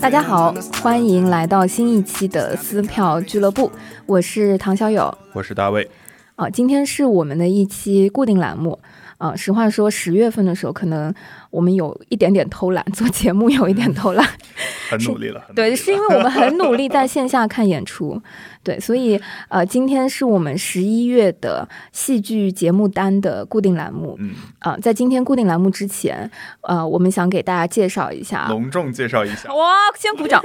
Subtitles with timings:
[0.00, 3.72] 大家好，欢迎来到新一期的撕票俱乐部。
[4.06, 5.90] 我是唐小友，我是大卫。
[6.36, 8.78] 哦，今天是我们的一期固定栏目。
[9.20, 11.12] 啊，实话说，十月份的时候，可能
[11.50, 14.26] 我们有一点点偷懒，做节目有一点偷懒。
[14.90, 15.40] 很努力了。
[15.46, 18.20] 很努力对，是因为我们很努力在线下看演出。
[18.62, 19.18] 对，所以
[19.48, 24.16] 呃，今天是我们十一月的戏剧节目单的固定栏目。
[24.18, 26.30] 嗯，啊、在今天固定栏目之前，
[26.62, 28.46] 呃，我们想给大家介绍一下。
[28.48, 30.42] 隆重介绍一下， 哇，先鼓掌！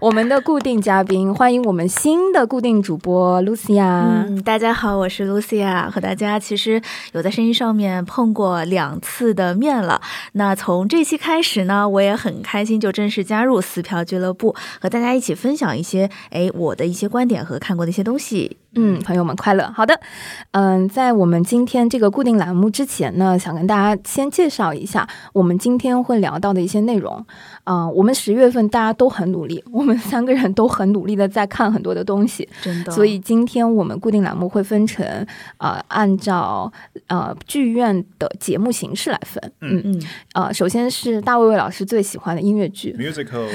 [0.00, 3.82] 我们的固定嘉宾，欢迎我们新的固定主播 Lucia。
[3.82, 6.80] 嗯，大家好，我是 Lucia，和大家其实
[7.12, 10.00] 有在声音上面碰过两次的面了。
[10.32, 18.56] 那从这期开始呢，我也很开心，就正式加入撕票俱乐部，和大家一起分享一些哎我的一些观点和看过的一些东西。
[18.76, 19.70] 嗯，朋友们快乐。
[19.74, 19.98] 好的，
[20.52, 27.24] 嗯，在我们今天这个固定栏目之前呢，想跟大家先介绍一下我们今天会聊到的一些内容。
[27.64, 35.04] 啊、我们十月份大家都很努力， 我们三个人都很努力的在看很多的东西，真的，所以今天我们固定栏目会分成
[35.58, 36.72] 呃，按照
[37.08, 39.42] 呃剧院的节目形式来分。
[39.62, 40.02] 嗯嗯，
[40.34, 43.46] 呃，首先是大卫卫老师最喜欢的音乐剧，musical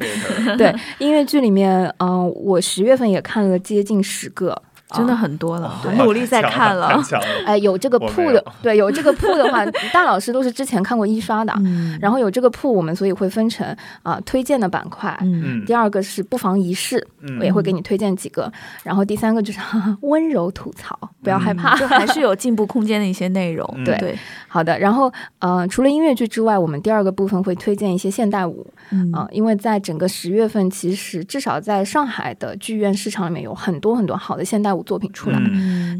[0.56, 4.62] 对音乐剧里面，嗯、我十月份也看了接近十个。
[4.96, 7.02] 真的啊很多了，哇很努力在看了。
[7.44, 13.66] 哎，有这个铺的，对，有这个铺的话，大老师都是之前看过一刷的，嗯然后有这个铺，我们所以会分成
[14.02, 15.16] 啊、推荐的板块。
[15.22, 18.50] 嗯嗯第二个是不妨一试，嗯我也会给你推荐几个。
[18.82, 19.58] 然后第三个就是
[20.02, 21.76] 温柔吐槽，不要害怕。
[21.76, 23.68] 就还是有进步空间的一些内容。
[23.76, 35.40] 嗯 对对，好的，然后呃，除了音乐剧之外，我们第二个部分会推荐一些现代舞嗯啊、因为在整个十月份，其实至少在上海的剧院市场里面有很多很多好的现代舞作品出来。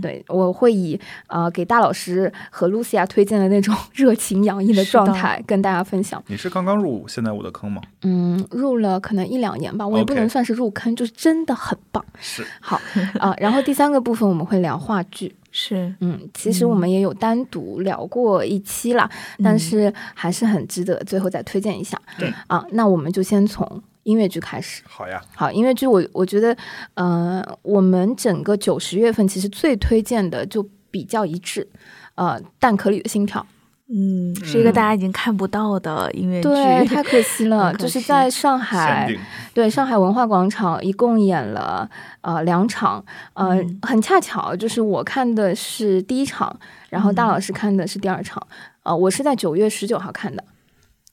[0.00, 6.22] 对，我会以呃给大老师和露西亚推荐的那种 热情洋溢的状态跟大家分享。
[6.28, 7.82] 你是刚刚入现代舞的坑吗？
[8.02, 12.04] 嗯，入了可能一两年吧，我也不能算是入坑，就是真的很棒。
[12.20, 12.80] 是，好
[13.18, 15.34] 啊、然后第三个部分我们会聊话剧。
[15.50, 19.10] 是，嗯，其实我们也有单独聊过一期啦，
[19.42, 21.98] 但嗯是还是很值得最后再推荐一下。
[22.18, 24.82] 对啊，那我们就先从音乐剧开始。
[24.88, 26.56] 好呀，好，音乐剧我我觉得，
[26.94, 31.68] 呃，我们整个九十月份其实最推荐的就比较一致，
[32.14, 33.46] 呃，蛋壳里的心跳，
[33.88, 36.48] 嗯，是一个大家已经看不到的音乐剧。
[36.48, 39.14] 对，太可惜了， 就是在上海，
[39.52, 41.86] 对上海文化广场一共演了
[42.22, 43.04] 呃两场，
[43.34, 43.78] 呃、嗯。
[43.82, 46.58] 很恰巧就是我看的是第一场，
[46.88, 47.28] 然后大嗯。
[47.28, 48.44] 老师看的是第二场，
[48.84, 50.42] 呃，我是在九月十九号看的。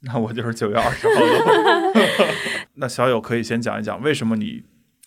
[0.05, 2.33] 那我就是九月二十号的。
[2.75, 4.63] 那小友可以先讲一讲为什么你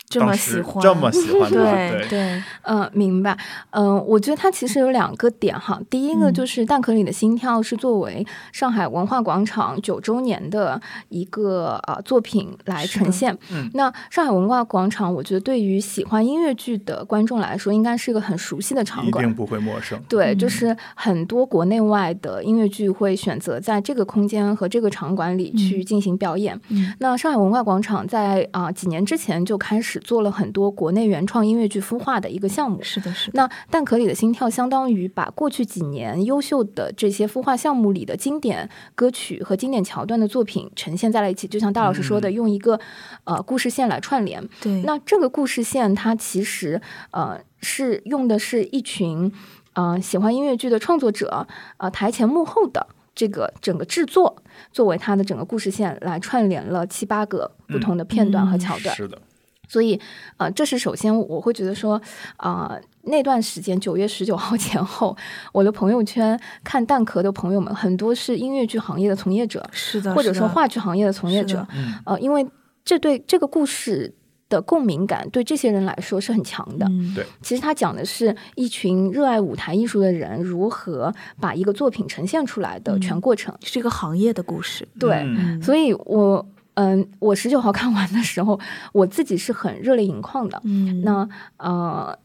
[0.08, 1.50] 这么喜欢， 这么喜欢？
[1.50, 3.36] 对对，对，嗯，明白。
[3.70, 5.80] 嗯、我觉得它其实有两个点哈。
[5.90, 13.36] 第一个嗯就是《蛋壳里的心跳》是作为上海文化广场九周年的一个呃作品来呈现。
[13.50, 19.34] 嗯那上海文化广场，我觉得对于喜欢音乐剧的观众来说，应该是一个很熟悉的场馆一定。
[19.34, 20.00] 不会陌生。
[20.08, 26.58] 对，就嗯是很多国内外的音乐剧会选择在这个空间和这个场馆里去嗯进行表演。
[26.70, 32.82] 嗯那上海文化广场在啊、几年之前就开始做了很多国内原创音乐剧孵化的一个项目。
[32.82, 33.32] 是的，是的。
[33.34, 42.78] 那蛋壳里的心跳相当于把过去几年优秀的这些孵化项目里的经典歌曲和经典桥段的作品呈现在了一起，就像大老师说的，嗯用一个
[43.24, 44.46] 呃故事线来串联。
[44.60, 46.80] 对，那这个故事线它其实
[47.10, 49.32] 呃是用的是一群
[49.74, 51.46] 呃喜欢音乐剧的创作者
[51.78, 52.86] 呃台前幕后的。
[53.14, 54.36] 这个整个制作
[54.70, 59.20] 作为它的整个故事线来串联了七八个不同的片段和嗯桥段，是的，
[59.68, 60.00] 所以，
[60.38, 62.00] 呃，这是首先我会觉得说，
[62.38, 65.16] 啊、那段时间九月十九号前后，
[65.52, 72.46] 我的朋友圈看蛋壳的朋友们很多是音乐剧行业的从业者，是的，或者说话剧行业的从业者，嗯，呃，因为
[72.84, 74.14] 这对这个故事
[74.48, 76.86] 的共鸣感对这些人来说是很强的。
[76.88, 83.54] 嗯对其实他讲的是一群热爱舞台艺术的人如何把一个作品呈现出来的嗯全过程。
[83.62, 84.88] 是一个行业的故事。
[84.98, 86.46] 对，嗯所以我
[86.78, 88.60] 嗯，我十九号看完的时候，
[88.92, 90.60] 我自己是很热泪盈眶的。
[90.62, 92.16] 嗯，那呃，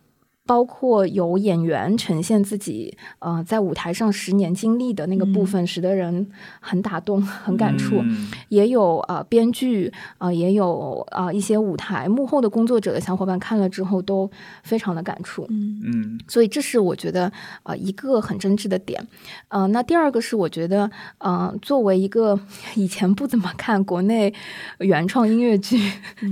[0.45, 6.29] 包括有演员呈现自己呃在舞台上十年经历的那个部分，使得人
[6.59, 7.99] 很打动、很感触。
[8.01, 8.29] 嗯。
[8.49, 14.29] 也有呃编剧啊、呃也有啊、呃一些舞台幕后的工作者的小伙伴看了之后都
[14.63, 15.45] 非常的感触。
[15.49, 15.81] 嗯。
[15.85, 16.19] 嗯。
[16.27, 17.31] 所以这是我觉得
[17.63, 19.05] 呃一个很真挚的点，
[19.47, 22.37] 呃，那第二个是我觉得，呃，作为一个
[22.75, 24.33] 以前不怎么看国内
[24.79, 25.79] 原创音乐剧，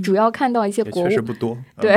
[0.02, 1.96] 主要看到一些国确实不多， 对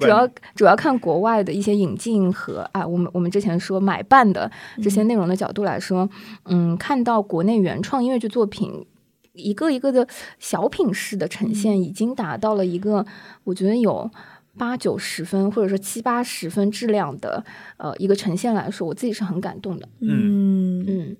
[0.00, 4.50] 主要主要看国外的一些引进和啊，我们我们之前说买办的
[4.82, 6.08] 这些内容的角度来说，
[6.44, 8.86] 嗯，看到国内原创音乐剧作品。
[9.34, 10.04] 一个一个的
[10.40, 13.06] 小品式的呈现，已经达到了一个
[13.44, 14.10] 我觉得有
[14.56, 17.44] 八九十分，或者说七八十分质量的
[17.76, 19.88] 呃一个呈现来说，我自己是很感动的。
[20.00, 21.16] 嗯嗯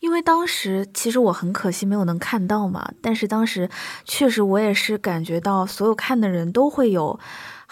[0.00, 3.70] 因为当时其实我很可惜没有能看到嘛，但是当时
[4.04, 7.20] 确实我也是感觉到所有看的人都会有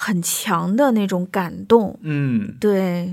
[0.00, 2.54] 很强的那种感动，嗯。
[2.60, 3.12] 对，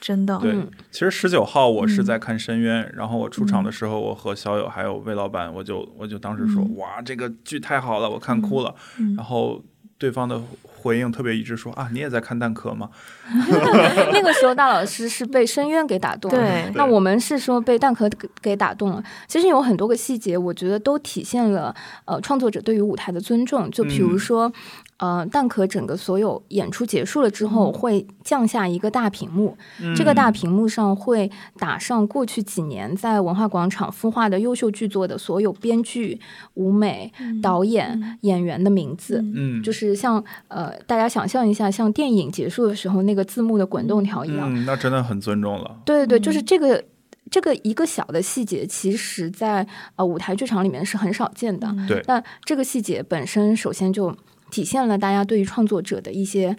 [0.00, 8.74] 真的，对嗯，其实十九号我是嗯在看《深渊》，然后我出场的时候，我和小友还有魏老板，我就我就当时说，嗯哇，这个剧太好了，我看哭了。
[8.98, 9.62] 嗯然后
[9.96, 12.90] 对方的回应特别一致，说啊，你也在看蛋壳吗？
[14.12, 19.02] 那个时候大老师是被深渊给打动了，对那我们是说被蛋壳给给打动了。
[19.26, 21.74] 其实有很多个细节，我觉得都体现了
[22.06, 23.70] 呃创作者对于舞台的尊重。
[23.70, 24.52] 就比如嗯说，
[25.00, 29.56] 呃，蛋壳整个所有演出结束了之后，会降下一个大屏幕，
[29.96, 36.20] 这个大屏幕上会打上过去几年在文化广场孵化的优秀剧作的所有编剧、
[36.54, 37.10] 舞美、
[37.42, 39.24] 导演、演员的名字。
[39.34, 44.54] 嗯，就是像呃，大家想象一下，像电影结束的时候那个字幕的滚动条一样。
[44.54, 45.80] 嗯，那真的很尊重了。
[45.86, 46.84] 对对对，嗯就是这个
[47.30, 51.66] 这个一个小的细节，其实在呃舞台剧场里面是很少见的。
[51.68, 54.14] 嗯对那这个细节本身，首先就
[54.50, 56.56] 体现了大家对于创作者的一些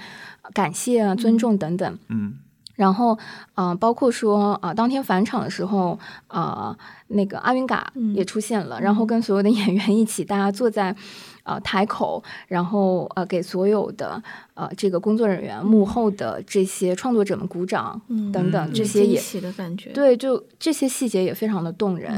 [0.53, 1.99] 感谢啊、尊重等等。
[2.09, 2.35] 嗯。
[2.75, 3.19] 然后，
[3.53, 6.75] 呃，包括说，啊、当天返场的时候，啊、
[7.09, 8.15] 那个阿云嘎嗯。
[8.15, 10.95] 也出现了，然后跟所有的演员一起，大家坐在
[11.43, 14.21] 呃台口，然后呃给所有的
[14.53, 22.11] 呃这个工作人员、幕后的这些创作者们鼓掌嗯等等，嗯这些也的感觉，对，就这些细节也非常的动人。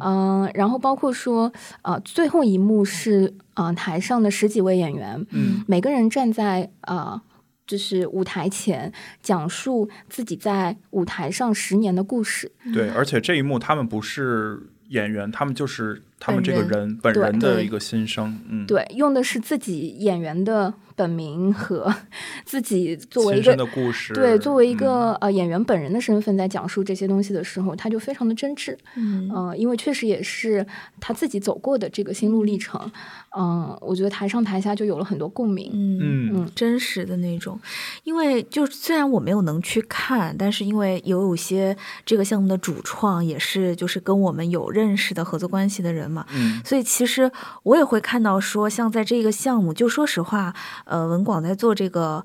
[0.00, 7.20] 嗯、然后包括说，呃，最后一幕是呃台上的十几位演员，嗯每个人站在呃，
[7.66, 8.92] 就是舞台前
[9.22, 12.50] 讲述自己在舞台上十年的故事。
[12.72, 18.38] 对，而且这一幕他们不是演员，他们就是他们这个人本人的一个心声。
[18.48, 21.92] 嗯，，对，用的是自己演员的本名和
[22.44, 24.12] 自己作为一个的故事。
[24.14, 28.76] 对作为一嗯个、呃演员本人的身份在讲述这些东西的时候，他就非常的真挚。
[28.96, 30.66] 嗯呃，因为确实也是
[30.98, 32.90] 他自己走过的这个心路历程。
[33.36, 35.70] 嗯、我觉得台上台下就有了很多共鸣。
[35.72, 37.60] 嗯嗯嗯真实的那种，
[38.02, 47.30] 因为就虽然我没有能去看，但是因为有有些这个项目的主创也是就是跟我们有认识的合作关系的人嘛，嗯所以其实
[47.62, 52.24] 我也会看到说，像在这个项目，就说实话，呃，文广在做这个。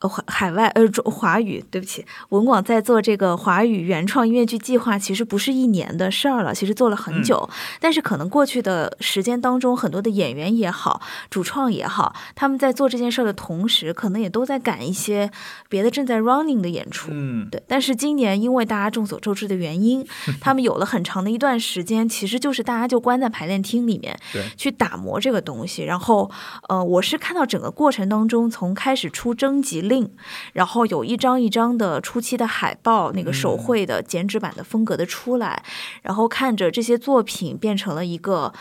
[0.00, 7.48] 呃，海海外呃中华语，对不起，文广在做这个华语原创音乐剧计划，其实不是一年的事儿了，其实做了很久。
[7.78, 15.30] 但是可能过去的时间当中，很多的演员也好，主创也好，他们在做这件事儿的同时，可能也都在赶一些
[15.68, 17.10] 别的正在 running 的演出。
[17.12, 20.06] 嗯，对，但是今年因为大家众所周知的原因，
[20.40, 25.84] 他们有了很长的一段时间，其实就是大家就关在排练厅里面对去打磨这个东西。
[25.84, 26.30] 然后，
[26.70, 30.10] 呃，我是看到整个过程当中，从开始出征集令，
[30.54, 35.62] 然后有一张一张的初期的海报，那个手嗯绘的剪纸版的风格的出来，
[36.00, 38.54] 然后看着这些作品变成了一个。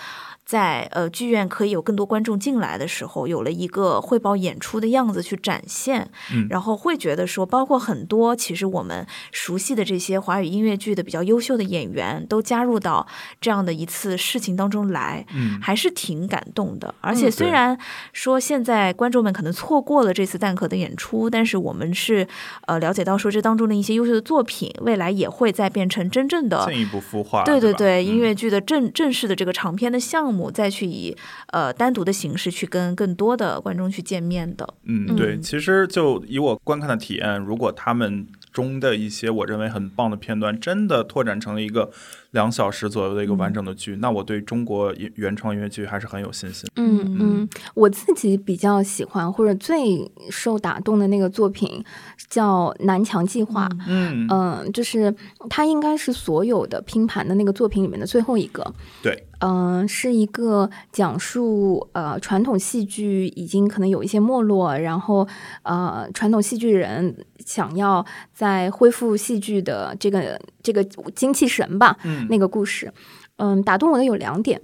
[0.50, 13.06] 在呃剧院可以有更多观众进来的时候，有了一个汇报演出的样子去展现，嗯然后会觉得说，包括很多其实我们熟悉的这些华语音乐剧的比较优秀的演员，都加入到
[13.40, 16.96] 这样的一次事情当中来，嗯还是挺感动的。
[17.00, 17.78] 而且虽然
[18.12, 22.28] 说现在观众们可能错过了这次蛋壳的演出，但是我们是
[22.66, 27.44] 呃了解到说这当中的一些优秀的作品，未来也会再变成真正的进一步孵化。
[27.44, 31.18] 对对吧对，音嗯乐剧的正正式的这个长篇的项目，再去以
[31.48, 34.76] 呃单独的形式去跟更多的观众去见面的。
[34.84, 41.92] 嗯，对，嗯其实就以我观看的体验，如果他们中的一些我认为很棒的片段，真的拓展成了一个
[42.32, 46.70] 两小时左右的一个完整的剧，那我对中国原原创音乐剧还是很有信心。
[46.76, 51.84] 嗯嗯嗯，我自己比较喜欢或者最受打动的那个作品
[52.30, 53.68] 叫《南墙计划》。
[53.88, 55.14] 嗯，嗯，就是
[55.50, 58.74] 它应该是所有的拼盘的那个作品里面的最后一个。
[59.02, 65.28] 对，嗯、是一个讲述呃传统戏剧已经可能有一些没落，然后
[65.64, 70.84] 呃传统戏剧人想要在恢复戏剧的这个这个
[71.16, 72.92] 精气神吧，嗯那个故事，
[73.38, 74.62] 嗯，打动我的有两点。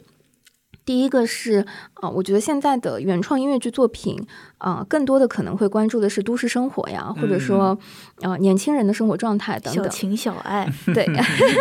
[0.85, 1.65] 第一个是，
[1.95, 4.23] 啊、我觉得现在的原创音乐剧作品，
[4.59, 7.77] 啊、更多的可能会关注的是都市生活呀，或者说，
[8.21, 9.83] 呃，年轻人的生活状态等等。
[9.83, 11.05] 小情小爱，对，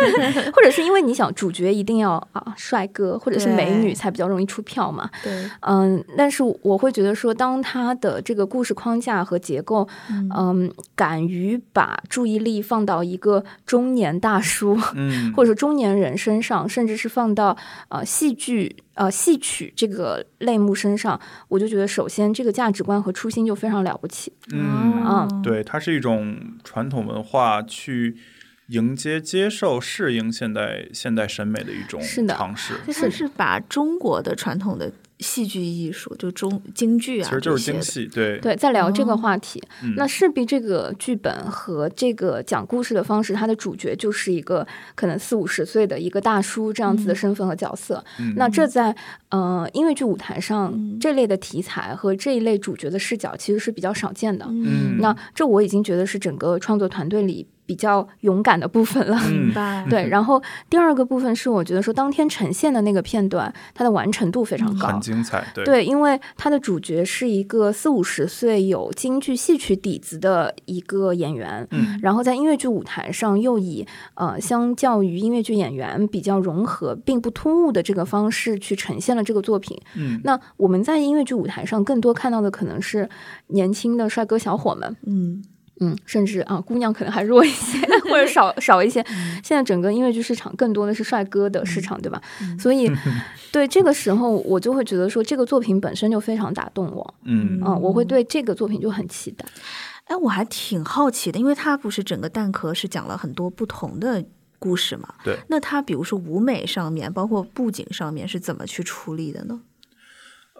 [0.53, 5.09] 或者是因为你想主角一定要啊帅哥或者是美女才比较容易出票嘛。
[5.23, 17.57] 对，嗯，但是我会觉得说，当他的这个故事框架和结构，嗯嗯，敢于把注意力放到一个中年大叔，嗯，或者说中年人身上，甚至是放到
[17.89, 24.33] 呃戏剧呃戏曲这个类目身上，我就觉得首先这个价值观和初心就非常了不起。
[24.51, 28.17] 嗯，啊对，它是一种传统文化去
[28.69, 32.73] 迎接、接受、适应现代现代审美的一种尝试。
[32.87, 39.05] 就是把中国的传统的戏剧艺术，就中京剧啊，其实就是这些的，京戏，对，对，在聊这哦。
[39.05, 39.93] 个话题，嗯。
[39.95, 47.15] 那势必这个剧本和这个讲故事的方式，它的主角就是一个可能四五十岁的一个大叔这样子的嗯。
[47.15, 48.03] 身份和角色。
[48.19, 48.33] 嗯。
[48.35, 48.95] 那这在
[49.29, 50.97] 呃音乐剧舞台上、嗯。
[50.99, 54.45] 这类的题材和这一类主角的视角其实是比较少见的。
[54.49, 54.97] 嗯。
[54.99, 59.17] 那这我已经觉得是整个创作团队里比较勇敢的部分了。
[59.27, 64.87] 嗯明白， 对，然后第二个部分是我觉得说当天呈现的那个片段，它的完成度非常高。
[64.87, 79.79] 很精彩，对，对，因为它的主角是一个四五十岁有京剧戏曲底子的一个演员，嗯然后在音乐剧舞台上又以呃相较于音乐剧演员比较融合并不突兀的这个方式去呈现了这个作品。
[79.95, 83.09] 嗯，那我们在音乐剧舞台上更多看到的可能是
[83.47, 85.43] 年轻的帅哥小伙们，嗯
[85.79, 87.77] 嗯，甚至啊姑娘可能还弱一些
[88.09, 89.03] 或者少少一些。
[89.43, 92.21] 现在整个音乐剧市场更多的是帅哥的市场，对吧？
[92.41, 92.89] 嗯所以
[93.51, 97.13] 对这个时候我就会觉得说这个作品本身就非常打动我。
[97.23, 99.45] 嗯嗯，我会对这个作品就很期待。
[100.05, 104.23] 哎，我还挺好奇的，因为它不是整个蛋壳是讲了很多不同的
[104.59, 105.09] 故事嘛？
[105.23, 105.37] 对。
[105.49, 109.59] 那它比如说舞美上面，包括布景上面是怎么去处理的呢？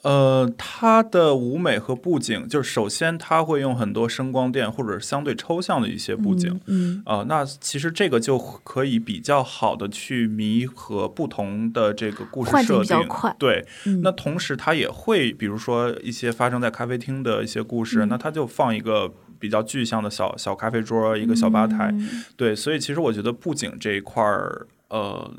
[0.06, 12.82] 呃，它的舞美和布景，就是首先它会用很多声光电或者相对抽象的一些布景，嗯，啊、那其实这个就可以比较好的去弥合不同的这个故事设定。
[12.82, 21.90] 比较快对，嗯那同时它也会，比如说一些发生在咖啡厅的一些故事，嗯那它就放一个比较具象的小小咖啡桌，一个小吧台。
[21.94, 25.32] 嗯对，所以其实我觉得布景这一块儿，呃，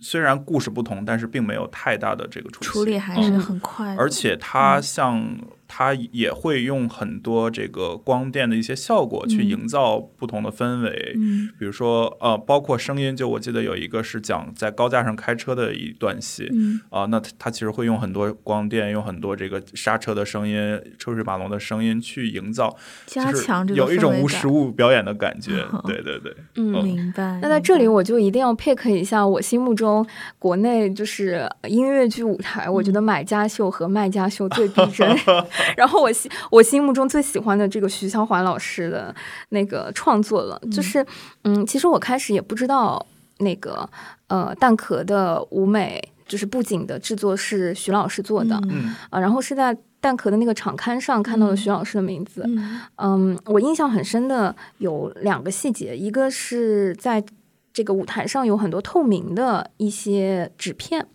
[0.00, 3.22] 虽然故事不同，但是并没有太大的这个处理还嗯。
[3.22, 5.22] 是很快的，而且它像
[5.68, 11.12] 它也会用很多这个光电的一些效果去嗯营造不同的氛围。
[11.16, 22.74] 嗯比如说，呃，包括声音，就我记得有一个是讲在高架上开车的一段戏，嗯啊、那它它其实会用很多光电，用很多这个刹车的声音、车水马龙的声音去营造，
[23.06, 25.64] 加就是强这个有一种无实物表演的感觉。
[25.86, 26.82] 对对对，嗯。
[26.82, 27.38] 明白。
[27.42, 30.06] 那在这里，我就一定要 pick 一下我心目中
[30.38, 35.08] 国内就是音乐剧舞台，我觉得买家秀和卖家秀最逼真。
[35.76, 39.14] 然后我心我心目中最喜欢的这个徐小环老师的
[39.50, 41.04] 那个创作了，就是
[41.44, 43.04] 嗯，其实我开始也不知道
[43.38, 43.88] 那个
[44.28, 48.94] 呃蛋壳的舞美就是布景的制作是徐老师做的啊、嗯。
[49.12, 52.80] 嗯然后是在蛋壳的那个场刊上看到了徐老师的名字，嗯。
[52.96, 57.24] 嗯，我印象很深的有两个细节，一个是在
[57.72, 61.06] 这个舞台上有很多透明的一些纸片，嗯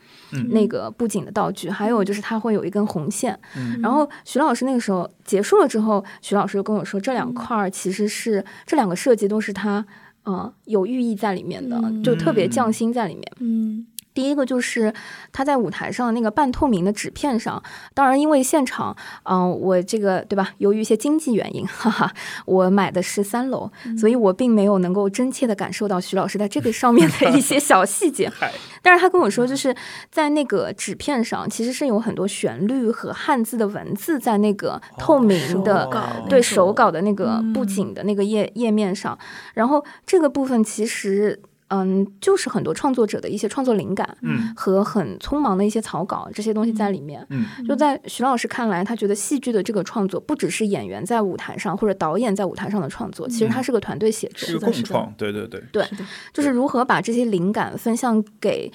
[0.50, 3.38] 那个布景的道具，还有就是它会有一根红线。
[3.56, 9.86] 嗯然后徐老师那个时候结束了之后，徐老师就跟我说，这两块儿其实是这两个设计都是他。
[10.26, 13.24] 嗯，有寓意在里面的，嗯就特别匠心在里面。
[13.40, 14.94] 嗯第一个就是
[15.32, 17.62] 他在舞台上那个半透明的纸片上，
[17.94, 20.52] 当然因为现场，嗯、我这个对吧？
[20.60, 22.14] 由于一些经济原因，哈哈，
[22.46, 28.32] 我买的是三楼，所以我并没有能够真切的感受到徐老师在这个上面的一些小细节。
[28.82, 29.76] 但是他跟我说，就是
[30.12, 39.18] 在那个纸片上，其实是有很多旋律和汉字的文字在那个透明的、手对手稿的那个嗯布景的那个页、页面上，
[39.54, 41.42] 然后这个部分其实。
[41.74, 47.26] 嗯，就是很多创作者的一些创作灵感嗯和很匆忙的一些草稿这些东西在里面。
[47.32, 54.48] 嗯就在徐老师看来，他觉得戏剧的这个创作不只是演员在舞台上或者导演在舞台上的创作，其实它是个团队写作。
[54.48, 55.88] 是共创，对对对，对
[56.32, 58.72] 就是如何把这些灵感分享给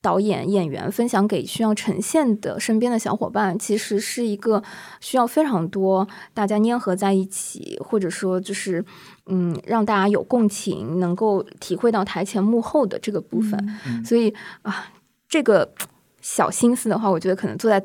[0.00, 4.62] 导演、演员，分享给需要呈现的身边的小伙伴，其实是一个
[5.00, 8.84] 需要非常多大家粘合在一起，或者说就是
[9.26, 13.78] 嗯，让大家有共情，能够体会到台前幕后的这个部分。
[13.86, 14.92] 嗯所以啊，
[15.28, 15.72] 这个
[16.20, 17.84] 小心思的话，我觉得可能坐在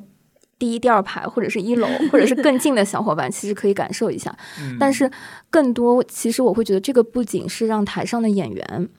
[0.60, 4.36] 第一、第二排或者是一楼或者是更近的小伙伴，其实可以感受一下。
[4.60, 5.10] 嗯但是
[5.50, 8.90] 更多，其实我会觉得这个不仅是让台上的演员，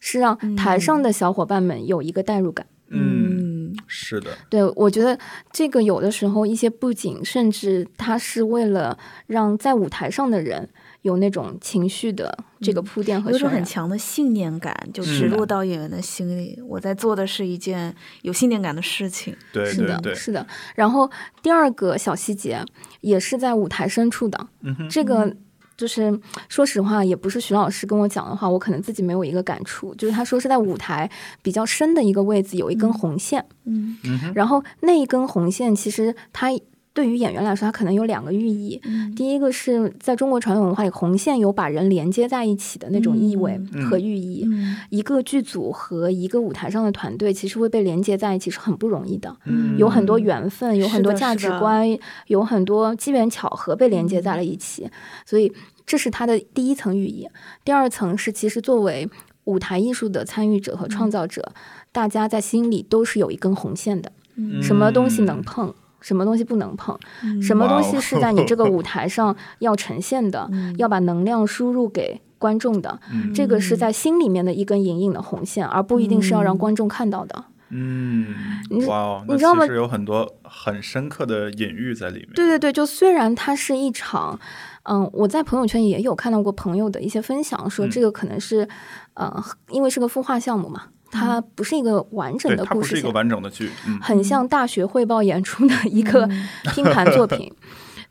[0.00, 2.66] 是让台上的小伙伴们有一个代入感。
[2.88, 5.18] 嗯，嗯是的，对，我觉得
[5.52, 10.68] 这个有的时候一些布景，甚至它是为了让在舞台上的人
[11.04, 13.48] 有那种情绪的这个铺垫和有一种。
[13.48, 16.58] 很强的信念感，就植入到演员的心里。
[16.66, 19.36] 我在做的是一件有信念感的事情。
[19.52, 20.44] 对是的，对对，是的。
[20.74, 21.08] 然后
[21.42, 22.64] 第二个小细节
[23.00, 25.36] 也是在舞台深处的，嗯哼，这个
[25.76, 26.18] 就是
[26.48, 29.94] 说实话，也不是徐老师跟我讲的话，我可能自己没有一个感触。
[29.94, 31.08] 就是他说是在舞台
[31.42, 33.96] 比较深的一个位置有一根红线，嗯
[34.34, 36.48] 然后那一根红线其实它
[36.94, 38.80] 对于演员来说，它可能有两个寓意。
[38.84, 44.44] 嗯第一个是在中国传统文化里，红线有把人连接在一起的那种意味嗯和寓意。
[44.46, 49.36] 嗯一个剧组和一个舞台上的团队，其实会被连接在一起是很不容易的。
[49.44, 51.84] 嗯有很多缘分，有很多价值观，
[52.28, 54.88] 有很多机缘巧合被连接在了一起，
[55.26, 55.52] 所以
[55.84, 57.28] 这是它的第一层寓意。
[57.64, 59.10] 第二层是，其实作为
[59.44, 61.52] 舞台艺术的参与者和创造者，
[61.90, 65.74] 大家在心里都是有一根红线的，嗯什么东西能碰。
[66.04, 66.96] 什么东西不能碰？
[67.24, 70.46] 嗯什么东西是在你这个舞台上 要呈现的？
[70.52, 73.00] 嗯要把能量输入给观众的？
[73.10, 77.44] 嗯这个是在心里面的一根隐隐的红线，而不一定是要让嗯观众看到的。
[77.70, 78.26] 嗯
[78.70, 82.28] 你，哇哦，你知道吗其实有很多很深刻的隐喻在里面。
[82.34, 84.38] 对对对，就虽然它是一场，
[84.84, 88.68] 嗯，我在朋友圈也有看到过朋友的一些分享，说嗯这个可能是，
[89.14, 90.82] 呃，因为是个孵化项目嘛，
[91.14, 93.70] 它不是一个完整对，的它不是一个故事线，完整的剧。
[93.86, 96.28] 嗯很像大学汇报演出的一个
[96.74, 97.52] 拼盘作品。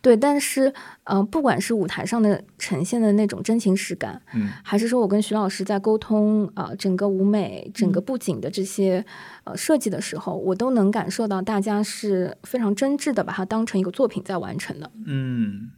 [0.01, 0.73] 对，但是，
[1.05, 9.05] 呃，不管是舞台上的呈现的那种真情实感，嗯还是说我跟徐老师在沟通啊、呃整个舞美、整个布景的这些
[9.45, 14.91] 呃设计的时候，我都能感受到大家是非常真挚的把它当成一个作品在完成的。
[15.05, 15.69] 嗯，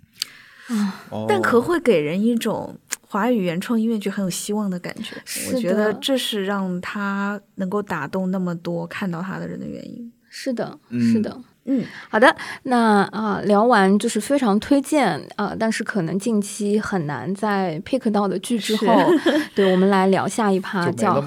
[1.11, 2.75] 哦但可会给人一种
[3.15, 5.15] 华语原创音乐剧很有希望的感觉。
[5.53, 10.11] 我觉得这是让他能够打动那么多看到他的人的原因。
[10.29, 11.31] 是的，嗯是的。
[11.33, 11.43] 嗯，
[12.09, 18.85] 好的，那啊、聊完就是非常推荐啊、但是可能近期很难再 pick 到的剧之后，
[19.55, 21.19] 对我们来聊下一趴， 叫？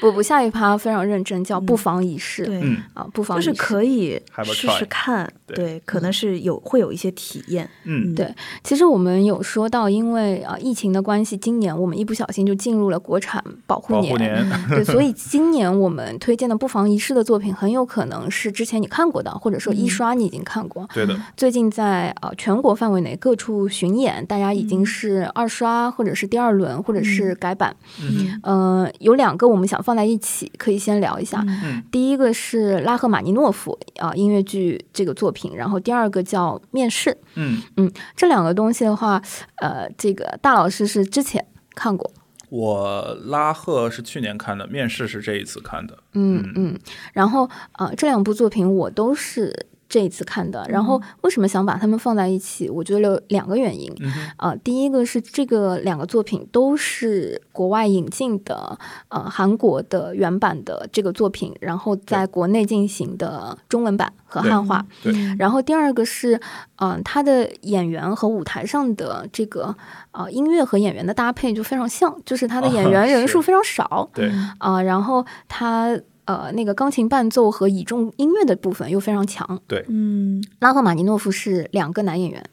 [0.00, 2.44] 不不，下一趴非常认真，叫不妨一试。
[2.44, 2.78] 对，嗯。
[2.94, 7.68] 啊，不妨就是一试可以试试看，对对，可能是有会有一些体验。
[7.84, 8.14] 嗯。
[8.14, 14.12] 对其实我们有说到，因为啊、疫情的关系，今年我们一不小心就进入了国产保护年。
[14.12, 20.88] 保护年， 对，所以今年我们推荐的不妨一试的作品，很有可能是之前你看过的，或者说一刷你已经看过。
[20.92, 27.74] 对的，最近在呃全国范围内各处巡演，大家已经是二刷或者是第二轮，或者是改版。
[28.00, 31.44] 嗯嗯、有两个我们想放在一起，可以先聊一下。
[31.46, 37.10] 嗯第一个是拉赫玛尼诺夫啊、音乐剧这个作品，然后第二个叫《面试》。
[37.34, 39.20] 嗯，这两个东西的话，
[39.56, 42.10] 呃，这个大老师是之前看过，
[42.52, 45.96] 我拉赫是去年看的，面试是这一次看的。
[46.12, 46.78] 嗯嗯，
[47.14, 50.64] 然后啊、呃这两部作品我都是这一次看的。
[50.70, 52.70] 然后为什么想把它们放在一起？
[52.70, 53.92] 我觉得有两个原因。
[54.00, 58.78] 嗯哼啊，第一个是这个两个作品都是国外引进的，
[59.08, 64.82] 呃，韩国的原版的这个作品，然后在国内进行的中文版和汉化。
[65.02, 66.40] 对然后第二个是，
[66.76, 69.76] 嗯、他的演员和舞台上的这个
[70.12, 79.60] 呃音乐和演员的搭配就非常像，就是他的演啊员人数非常少对，啊、然后他呃那个钢琴伴奏和倚重音乐的部分又非常强。
[79.66, 82.44] 对嗯拉赫玛尼诺夫是两个男演员，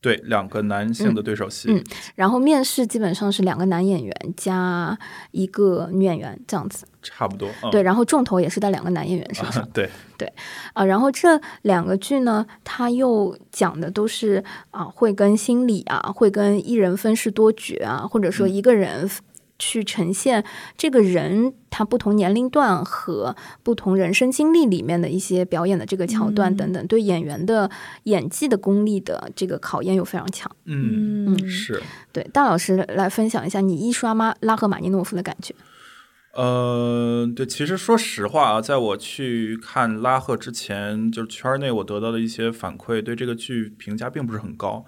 [0.00, 1.70] 对，两个男性的对手戏。
[1.72, 4.98] 嗯然后面试基本上是两个男演员加
[5.30, 6.86] 一个女演员这样子。
[7.00, 7.48] 差不多。
[7.62, 9.62] 嗯、对，然后重头也是在两个男演员身上。
[9.62, 10.32] 啊， 对，
[10.74, 19.08] 啊，然后这两个剧呢，它又讲的都是啊，会跟心理啊，会跟一人分饰多角啊，或者说一个人
[19.58, 20.44] 去呈现
[20.76, 27.70] 这个人他不同年龄段和不同人生经历里面的一些表演的这个桥段等等，对演员的
[28.04, 30.50] 演技的功力的这个考验又非常强。
[30.64, 31.82] 嗯，嗯是。
[32.12, 35.54] 对，大老师来分享一下你一刷妈拉赫玛尼诺夫的感觉。
[36.34, 44.84] 呃，对，其实说实话啊，在我去看拉赫之前，就是圈内我得到的一些反馈，对这个剧评价并不是很高，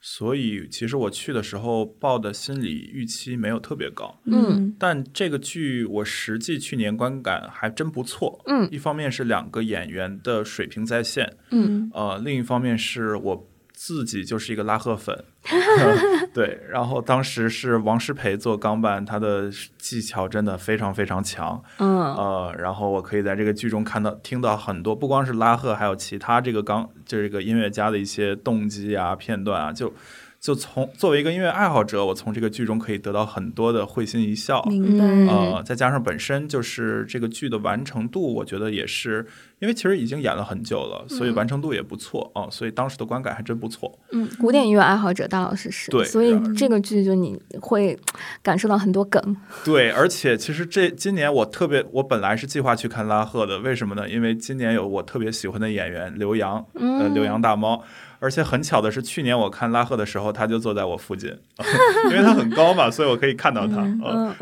[0.00, 4.20] 所以其实我去的时候报的心理预期没有特别高。
[4.26, 8.40] 嗯但这个剧我实际去年观感还真不错。
[8.46, 13.47] 嗯一方面是两个演员的水平在线，嗯呃，另一方面是我
[13.80, 15.24] 自己就是一个拉赫粉，
[16.34, 22.12] 对，然后当时是王诗培做钢板，他的技巧真的非常非常强，嗯。
[22.16, 29.94] 呃，然后我可以在这个剧中看到听到很多，不光是拉赫，还有其他这个钢就这个音乐家的一些动机啊片段啊，就
[30.40, 35.04] 就从作为一个音乐爱好者，我从这个剧中可以得到很多的会心一笑，明白。
[35.04, 39.26] 嗯呃，再加上本身就是这个剧的完成度，我觉得也是，
[39.58, 43.98] 因为其实已经演了很久了，所以完成度也不错啊、所以当时的观感还真不错。
[44.12, 47.98] 嗯，古典音乐爱好者大老师是，对所以这个剧就你会
[48.40, 54.08] 感受到很多梗， 对，而且其实这今年我特别，我本来是计划去看拉赫的，为什么呢？
[54.08, 57.82] 因为今年有我特别喜欢的演员刘洋，呃，刘洋大猫。
[58.20, 61.30] 而且很巧的是，去年我看拉赫的时候，他就坐在我附近，
[62.10, 63.76] 因为他很高嘛， 所以我可以看到他。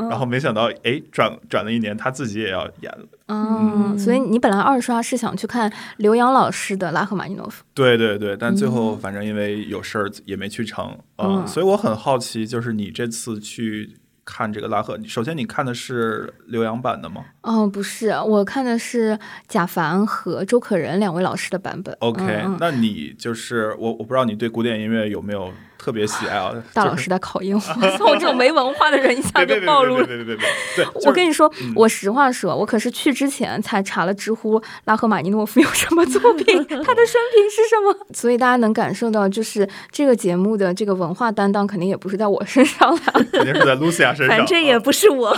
[0.09, 3.07] 然后没想到，哎，转转了一年，他自己也要演了。
[3.29, 13.95] 嗯，所以你本来二刷是想去看刘洋老师的拉赫玛尼诺夫，对对对，但最后反正因为有事儿也没去成，嗯，嗯所以我很好奇，就是你这次去
[14.27, 21.97] 看这个拉赫，首先你看的是刘洋版的吗哦，不是，我看的是贾凡和周可人两位老师的版本。
[22.01, 25.53] ？OK，、那你就是我，我不知道你对古典音乐有没有
[25.87, 26.53] 特别喜爱啊？
[26.75, 27.61] 大老师在考验我，
[27.97, 30.05] 像我这种没文化的人一下就暴露了。
[30.05, 30.45] 别别别
[31.05, 43.01] 我跟你你说嗯，我实话说，我可是去之前才查了知乎拉赫玛尼诺夫有什么作品， 他的生平是什么，所以大家能感受到，就是这个节目的这个文化担当肯定也不是在我身上了。
[43.33, 45.37] 肯定是在 Lucia 身上，反正也啊不是我，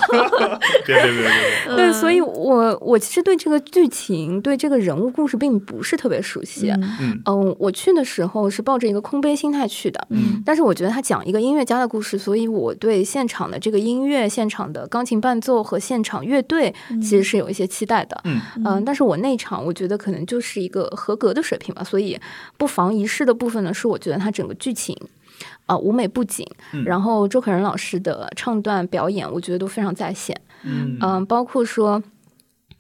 [0.87, 1.31] 别别别别
[1.67, 6.71] 别， 对，所以我我其实对这个剧情、对这个人物故事并不是特别熟悉。
[6.71, 18.21] 嗯嗯嗯，我去的时候是抱着一个空杯心态去的，嗯但是我觉得他讲一个音乐家的故事，所以我对现场的这个音乐、现场的钢琴伴奏和现场乐队其实是有一些期待的。
[18.25, 22.19] 嗯嗯、但是我那场我觉得可能就是一个合格的水平吧，所以
[22.57, 24.97] 不妨一试的部分呢，是我觉得他整个剧情。
[25.67, 30.35] 啊、舞美布景，嗯然后周可仁老师的唱段表演，我觉得都非常在线。
[30.65, 32.03] 嗯嗯、包括说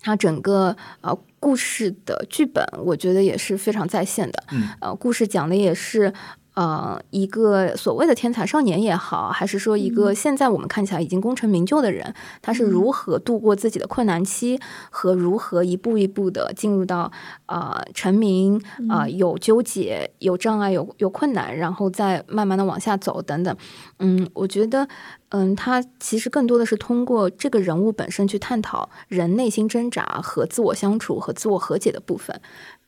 [0.01, 4.42] 他整个呃故事的剧本，我觉得也是非常在线的。
[4.51, 6.12] 嗯呃，故事讲的也是。
[6.59, 14.59] 呃，一个所谓的天才少年也好，还是说一个现在我们看起来已经功成名就的人，他是如何度过自己的困难期，
[14.90, 17.12] 和如何一步一步的进入到
[17.47, 23.57] 呃成名啊、呃有纠结、有障碍、有有困难，然后再慢慢的往下走等等。
[24.01, 24.88] 嗯，我觉得，
[25.29, 32.40] 嗯，他其实更多的是通过这个人物本身去探讨人内心挣扎和自我相处和自我和解的部分。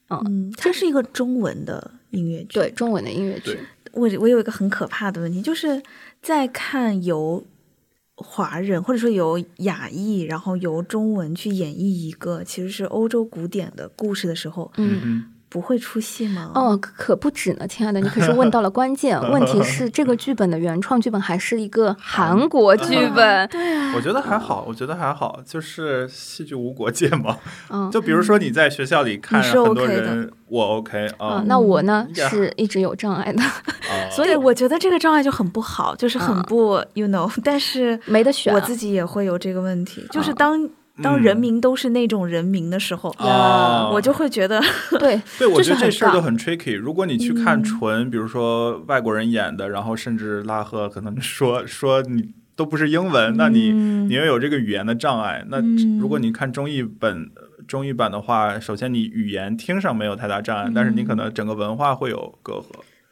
[0.09, 2.55] 嗯，这是一个中文的音乐剧。
[2.55, 3.59] 对，中文的音乐剧，
[3.93, 5.83] 我我有一个很可怕的问题，就是
[6.21, 7.47] 在看由
[8.15, 15.33] 华人或者说由亚裔，然后由中文去演绎一个其实是欧洲古典的故事的时候，嗯。
[15.51, 16.53] 嗯不会出戏吗？
[16.55, 19.61] 哦，可可不止呢，亲爱的，你可是问到了关键 问题。
[19.65, 23.47] 是这个剧本的原创剧本还是一个韩国剧本？
[23.51, 27.37] 对啊，我觉得还好，我觉得还好，就是戏剧无国界嘛。
[27.69, 33.51] 嗯就比如说你在学校里看你是很多 OK 的人，我 OK 啊啊，，那我呢呀是一直有障碍的，啊
[34.13, 38.55] 所以我觉得这个障碍就很不好，就是很啊不、you know，但是没得选。
[38.55, 40.71] 我自己也会有这个问题，就是啊当。
[41.03, 44.61] 当嗯人民都是那种人民的时候，啊我就会觉得，
[44.99, 46.77] 对， 对，我觉得这是这事儿就很 tricky。
[46.77, 55.45] 如果你去看嗯纯，比如说外国人演的，然后甚至拉赫可能说说你都不是英文，那你嗯你又有这个语言的障碍。
[55.49, 57.31] 那嗯如果你看中译本
[57.67, 62.65] 中译版的话，首先你语言听上没有太大障碍，但是你可能整个文化会有隔阂。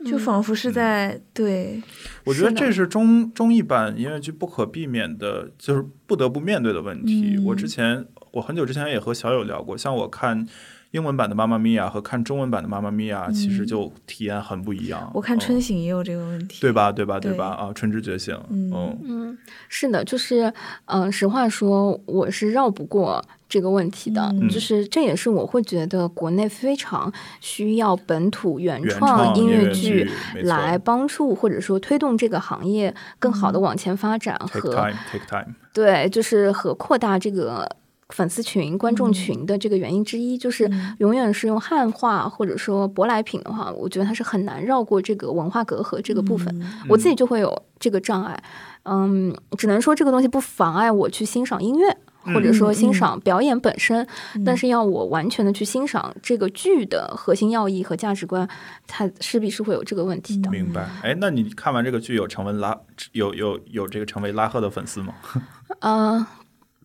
[0.04, 1.82] 就仿佛是在、对，
[2.24, 7.34] 我觉得这是中中译版音乐剧不可避免的，就是不得不面对的问题。
[7.36, 10.46] 嗯我之前我很久之前也和小友聊过，像我看
[10.92, 15.02] 英文版的《妈妈咪呀》和看中文版的《妈妈咪呀》，其实就体验很不一样。
[15.06, 16.92] 嗯我看嗯春醒也有这个问题，对吧？
[16.92, 17.18] 对吧？
[17.18, 17.48] 对对吧？
[17.48, 20.52] 啊，春之觉醒，嗯嗯嗯，是的，就是，
[20.86, 24.22] 嗯、实话说，我是绕不过这个问题的。
[24.34, 30.10] 嗯就是这也是我会觉得国内非常需要本土原原创音乐乐剧
[30.42, 37.68] 来帮助或者说推动这个行业更好的往前发展 take 和 time take time，对，就是和扩大这个
[38.08, 46.48] 粉丝群、观众嗯群的这个原因之一，就是嗯永远是用汉化或者说舶来品的话，我觉得它是很难绕过这个文化隔阂这个部分。
[46.60, 48.42] 嗯我自己就会有这个障碍，
[48.84, 51.96] 嗯，只能说这个东西不妨碍我去欣赏音乐。
[52.34, 58.48] 或者说欣赏表演本身，嗯但是要我完全的去欣赏这个剧的核心要义和价值观，
[58.86, 60.50] 它势必是会有这个问题的。
[60.50, 60.88] 明白。
[61.02, 62.78] 哎，那你看完这个剧有成为拉
[63.12, 65.14] 有有有这个成为拉赫的粉丝吗？
[65.80, 66.26] 呃，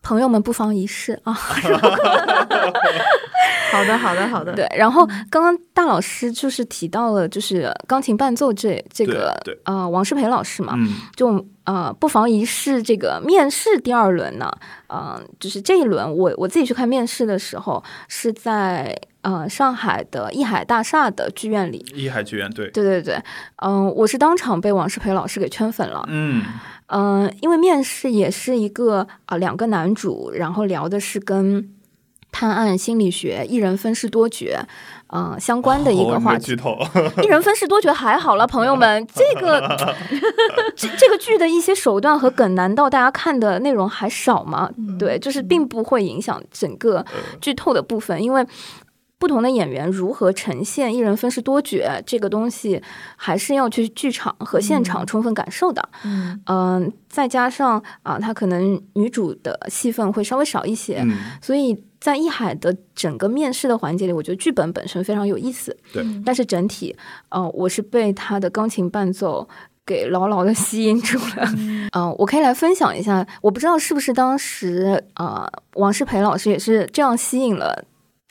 [0.04, 1.32] 朋友们不妨一试啊。
[3.72, 4.52] 好的，好的，好的。
[4.52, 14.48] 对，然后刚刚大老师就是提到了，就是钢琴伴奏这这个对对呃王世培老师嘛，嗯，就呃不妨一试这个面试第二轮呢，
[14.86, 23.18] 呃，就是这一轮我我自己去看面试的时候是在呃上海的艺海大厦的剧院里，艺海剧院对，对对对，
[23.56, 26.44] 嗯、我是当场被王世培老师给圈粉了，嗯，
[26.88, 31.70] 嗯、因为面试也是一个啊、呃两个男主，然后聊的是跟
[32.30, 34.58] 探案心理学、一人分饰多角，
[35.06, 36.50] 呃相关的一个哦话题。
[36.52, 36.76] 没剧透，
[37.24, 39.60] 一人分饰多角还好了，朋友们，这个
[40.76, 44.68] 这这个剧的一些手段和梗，难道大家看的内容还少吗？
[44.98, 47.02] 对，就是并不会影响整个
[47.40, 48.46] 剧透的部分，因为。
[49.18, 52.82] 不同的演员如何呈现一人分饰多角这个东西，
[53.16, 55.88] 还是要去剧场和现场充分感受的。
[56.04, 65.74] 嗯嗯、再加上啊，她可能女主的戏份会稍微少一些，嗯，所以在艺海的整个面试的环节里，我觉得剧本本身非常有意思。
[65.92, 66.94] 对，但是整体，
[67.30, 69.48] 呃，我是被他的钢琴伴奏
[69.86, 71.48] 给牢牢的吸引住了。
[71.92, 77.82] 嗯、我可以来分享一下，我不知道是不是当时呃，王世培老师也是这样吸引了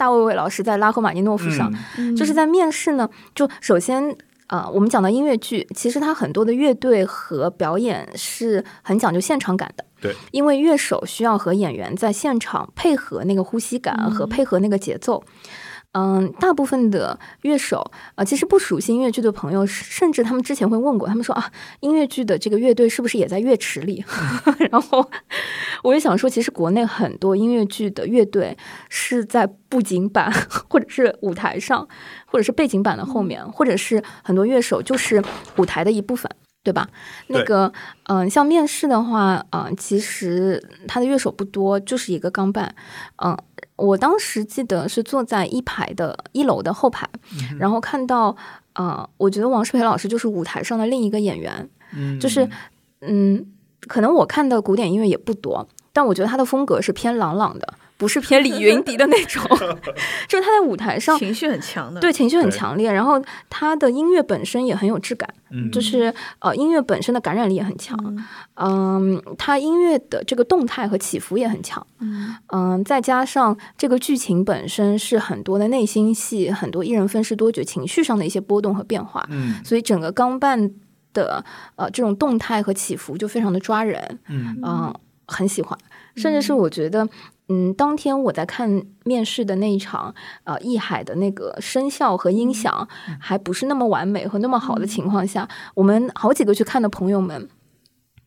[0.04, 4.16] 大卫卫老师在拉赫玛尼诺夫上，嗯就是在面试呢，就首先。
[4.48, 9.84] 呃，我们讲到音乐剧，其实它很多的乐队和表演是很讲究现场感的。
[10.00, 15.24] 对，因为乐手需要和演员在现场配合那个呼吸感和配合那个节奏。
[15.26, 15.50] 嗯，
[16.40, 21.52] 大部分的乐手呃，其实不熟悉音乐剧的朋友，甚至他们之前会问过，他们说啊，
[21.82, 24.04] 音乐剧的这个乐队是不是也在乐池里？
[24.72, 25.08] 然后
[25.84, 28.58] 我也想说，其实国内很多音乐剧的乐队
[28.90, 30.32] 是在布景板
[30.68, 31.88] 或者是舞台上，
[32.26, 35.24] 或者是背景板的后面，或者是很多乐手就是
[35.58, 36.30] 舞台的一部分。
[36.66, 36.88] 对吧？
[37.28, 42.74] 那个，嗯、像面试的话，嗯、其实他的乐手不多，就是一个钢伴，
[43.18, 43.38] 嗯、
[43.76, 47.10] 我当时记得是坐在一排的一楼的后排，
[47.58, 48.36] 然后看到，
[48.74, 52.48] 呃，我觉得王世培老师就是舞台上的另一个演员，嗯就是，
[53.02, 53.46] 嗯，
[53.88, 59.42] 可能我看的古典音乐也不多，但我觉得他的风格是偏朗朗的，不是偏李云迪的那种，
[60.28, 61.18] 就是他在舞台上。
[61.18, 65.72] 情绪很强的，对情绪很强烈，然后他的音乐本身也很有质感，嗯。
[65.72, 67.98] 就是呃音乐本身的感染力也很强，
[68.56, 72.36] 嗯，他音乐的这个动态和起伏也很强，嗯。
[72.48, 79.64] 嗯，再加上这个剧情本身是很多的内心戏，很多一人分饰多角情绪上的一些波动和变化，嗯。
[79.64, 80.72] 所以整个钢伴
[81.14, 81.44] 的
[81.76, 84.58] 呃这种动态和起伏就非常的抓人，嗯。
[84.64, 84.94] 嗯，
[85.28, 85.78] 很喜欢，
[86.16, 87.08] 甚至是我觉得。
[87.50, 90.14] 嗯，当天我在看面试的那一场，
[90.46, 92.88] 呃，艺海的那个声效和音响
[93.20, 97.50] 还不是那么完美和那么好的情况下，我们好几个去看的朋友们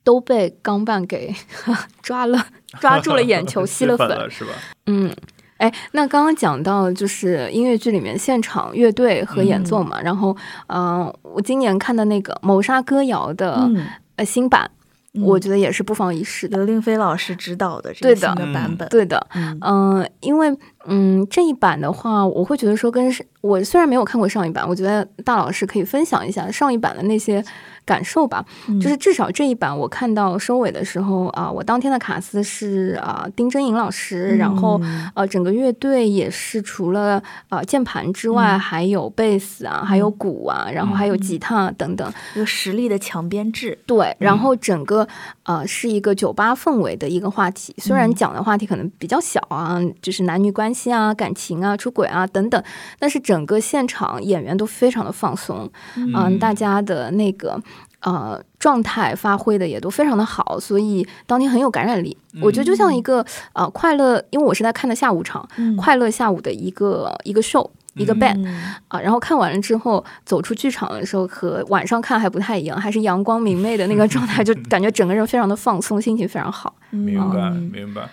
[0.05, 1.35] 都被钢伴给
[2.02, 2.46] 抓了，
[2.79, 4.09] 抓住了眼球，吸了 粉。
[4.09, 4.52] 了是吧？
[4.87, 5.11] 嗯，
[5.57, 10.37] 哎，那刚刚讲到就是音乐剧里面现场乐队和演奏嘛，然后，
[10.68, 14.75] 嗯、我今年看的那个《谋杀歌谣》的、嗯，呃新版，嗯
[15.22, 16.57] 我觉得也是不妨一试的。
[16.59, 27.44] 刘令飞老师指导的这个新的版本，对的，嗯嗯、因为嗯这一版的话，我会觉得说跟是我虽然没有看过上一版，我觉得大老师可以分享一下上一版的那些
[27.87, 28.44] 感受吧。
[28.68, 28.79] 嗯。
[28.79, 38.59] 就是至少这一版我看到收尾的时候啊、我当天的卡司是啊、丁真颖老师，然后嗯呃整个乐队也是除了呃键盘之外，嗯。
[38.59, 42.12] 还有贝斯啊，还有鼓啊，然后还有吉他等等。
[42.35, 45.07] 一个实力的强编制，对，然后整个
[45.44, 52.61] 呃是一个酒吧氛围的一个话题，虽然讲的话题可能比较小啊，就是男女关系啊、感情啊、出轨啊等等，
[52.99, 57.61] 但是整个现场演员都非常的放松，嗯、大家的那个。
[58.00, 62.16] 呃，状态发挥的也都非常的好，所以当天很有感染力。
[62.42, 76.76] 我觉得就像一个呃快乐，因为我是在看的下午场，嗯快乐下午的一个一个 show，一个 band，、嗯啊，然后看完了之后走出剧场的时候和晚上看还不太一样，还是阳光明媚的那个状态，就感觉整个人非常的放松，心情非常好。
[76.90, 78.09] 明白嗯明白。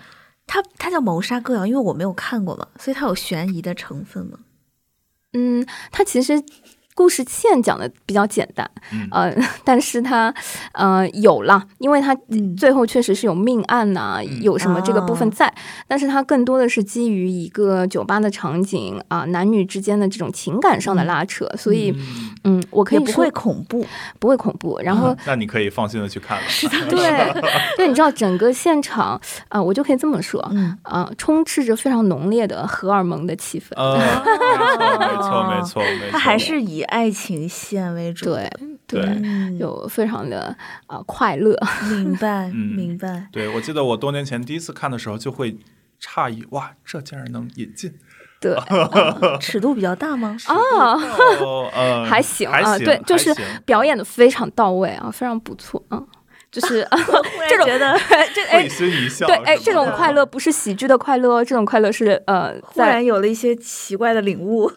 [0.46, 4.38] 它它叫谋杀歌谣，因为我没有看过嘛，所以它有悬疑的成分嘛。
[5.36, 6.40] 嗯，它其实
[6.94, 9.08] 故事线讲的比较简单，嗯。
[9.10, 10.32] 呃， 但是它
[10.72, 12.54] 呃有了，因为它嗯。
[12.56, 15.52] 最后确实是有命案呐、有什么这个部分在，
[15.88, 21.92] 但是它更多的是基于一个酒吧的场景啊、男女之间的这种情感上的拉扯，所以
[22.44, 23.84] 嗯，我可以不会恐怖，
[24.20, 25.14] 不会恐怖，然后。
[25.26, 26.44] 那你可以放心的去看了。
[26.48, 27.42] 是的， 对，
[27.76, 30.78] 对，你知道整个现场啊、我就可以这么说，嗯。
[30.82, 33.74] 啊、充斥着非常浓烈的荷尔蒙的气氛。
[33.76, 34.06] 呃，没
[34.76, 36.10] 错没错没错，没错。
[36.12, 38.26] 它还是以爱情线为主。
[38.26, 38.50] 对，
[38.86, 41.58] 对，嗯，就非常的啊、快乐。
[41.90, 43.28] 明白，嗯明白。
[43.32, 45.56] 对，我记得我多年前第一次看的时候就会
[46.00, 47.92] 诧异，哇，这竟然能引进
[48.40, 48.54] 对，
[49.40, 50.36] 尺度比较大吗？
[50.46, 50.54] 啊，
[51.40, 56.02] 哦，呃，还行还啊，对，就是表演的非常到位啊，非常不错啊，
[56.54, 56.86] 就是
[57.50, 57.98] 这种觉得
[58.32, 58.68] 这哎会。
[58.68, 59.26] 心一笑。
[59.26, 64.70] 对，哎，这种快乐不是喜剧的快乐哦，这种快乐是呃，忽在然有了一些奇怪的领悟。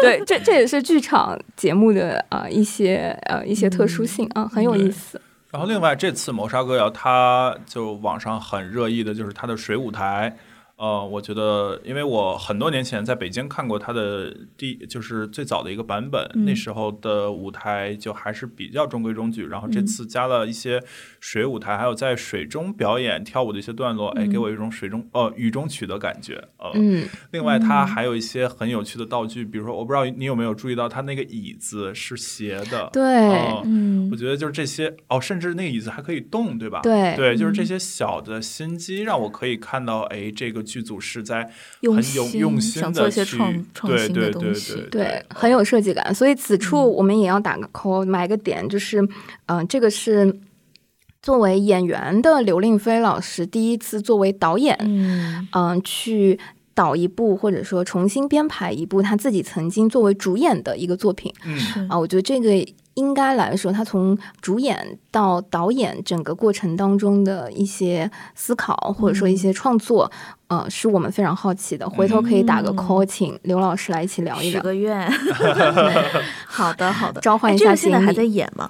[0.00, 5.20] 对，这这也是剧场节目的啊、呃一些呃一些特殊性啊，很有意思。
[5.50, 10.34] 然后另外这次谋杀歌谣，它就网上很热议的就是它的水舞台。
[10.80, 19.44] 呃，我觉得，因为我很多年前在北京看过他的第，就是最早的一个版本，嗯那时候的舞台就还是比较中规中矩。
[19.44, 20.82] 然后这嗯次加了一些
[21.20, 26.42] 水舞台，还有在水中表演跳舞的一些段落，哎，给我一种水中呃雨中曲的感觉。
[26.56, 32.88] 呃，嗯，另外它还有一些很有趣的道具，比如说我不知道你有没有注意到，它那个椅子是斜的。
[32.90, 36.80] 对嗯嗯我觉得就是这些哦，甚至那个椅子还可以动，对吧？
[36.82, 46.14] 对对，就是这些小的心机，让我可以看到，哎，这个剧组是在用很有心用心想做一些创创新的对对对东西对对，很有设计感。
[46.14, 49.00] 所以此处我们也要打个 call，埋个点，就是
[49.46, 50.40] 嗯、呃这个是。
[51.22, 55.46] 作为演员的刘令飞老师第一次作为导演，嗯。
[55.52, 56.40] 嗯、去
[56.72, 70.10] 导一部或者说重新编排一部他自己曾经作为主演的一个作品嗯，啊，我觉得这个应该来说，他从主演到导演整个过程当中的一些思考或者说一些创作，
[70.48, 71.88] 呃，是我们非常好奇的。
[71.88, 74.62] 回头可以打个嗯 call，请刘老师来一起聊一聊许聊。
[74.62, 75.10] 个愿。
[76.46, 77.20] 好的，好的。
[77.22, 78.68] 召唤一下哎这个现在还在演吗？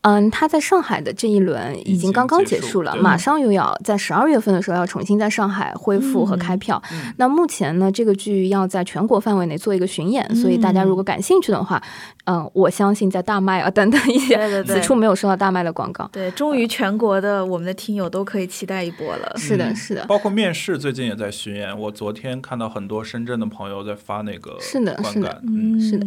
[0.00, 6.82] 嗯，他在上海的这一轮已已经经刚刚结束了，马上又要在十二月份的时候要重新在上海恢复和开票。
[6.92, 11.82] 嗯那目前呢，这个剧要在全国范围内做一个巡演，所以大家如果感兴趣的话，
[12.24, 16.08] 嗯、我相信在大麦啊等等一些对对对此处没有收到大麦的广告。
[16.12, 19.32] 对，终于全国的我们的听友都可以期待一波了。
[19.36, 26.06] 是的，嗯是的，包括面试最近也在巡演，我昨天看到很多深圳的朋友在发那个是的是的，嗯，是的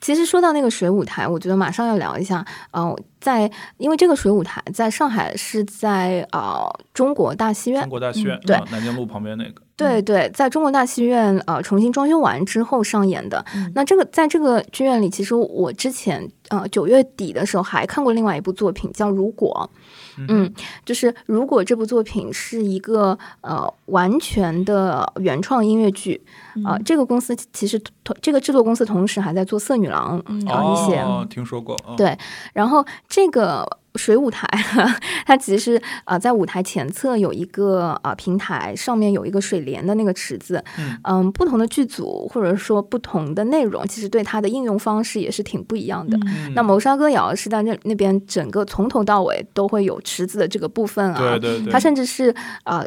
[0.00, 2.44] 其实说到那个水舞台，我觉得马上要聊一下。
[2.70, 7.80] 呃，在因为这个水舞台在上海是在呃中国大戏院。
[7.82, 8.56] 中，国大戏院，对。
[8.56, 13.44] 嗯南京路旁边那个，对对，在中国大戏院呃重新装修完之后上演的。
[13.54, 13.70] 嗯。
[13.74, 19.68] 那这个在这个剧院里，其实我之前呃九月底的时候还看过另外一部作品叫《如果》，
[20.28, 20.52] 嗯，
[20.84, 26.22] 就是《如果》这部作品是一个呃完全的原创音乐剧，
[26.64, 31.96] 啊、这个公司其实同这个制作公司同时还在做《色女郎》啊、一些哦，听说过，嗯。
[31.96, 32.16] 对
[32.52, 34.46] 然后这个水舞台，
[35.26, 40.62] 它其实呃在舞台前侧有一个啊、呃平台，上面有一个水帘的那个池子。
[41.04, 46.18] 嗯不同的剧组或者说不同的内容，其实对它的应用方式也是挺不一样的。
[46.26, 52.84] 嗯那谋杀歌谣是在那那边整个从头到尾都会有池子的这个部分啊，对对对，它甚至是呃。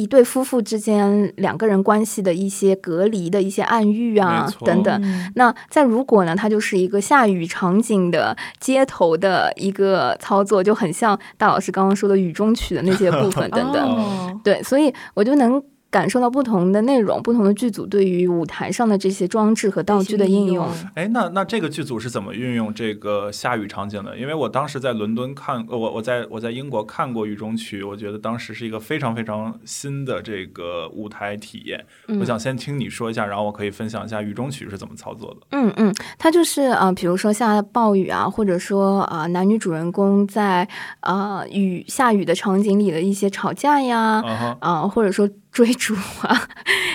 [0.00, 13.82] 一对夫妇之间两个人关系的一些隔离的一些暗喻啊等等，嗯那在如果呢，它就是一个下雨场景的街头的一个操作，就很像大老师刚刚说的雨中曲的那些部分 等等。
[13.96, 20.68] 哦对，所以我就能感受到不同的内容、不同的剧组对于舞台上的这些装置和道具的应用。
[20.94, 24.16] 哎，那那这个剧组是怎么运用这个下雨场景的？
[24.16, 31.84] 因为我当时在伦敦看，呃我我在我在英国看过《雨中曲》，我觉得当时是一个非常非常新的这个舞台体验。
[32.06, 35.46] 嗯我想先听你说一下，然后我可以分享一下《雨中曲》是怎么操作的。
[35.50, 40.68] 嗯嗯，它就是呃，比如说下暴雨啊，或者说啊、呃男女主人公在
[41.00, 44.22] 啊、呃雨下雨的场景里的一些吵架呀，
[44.60, 46.48] 啊、或者说追逐啊，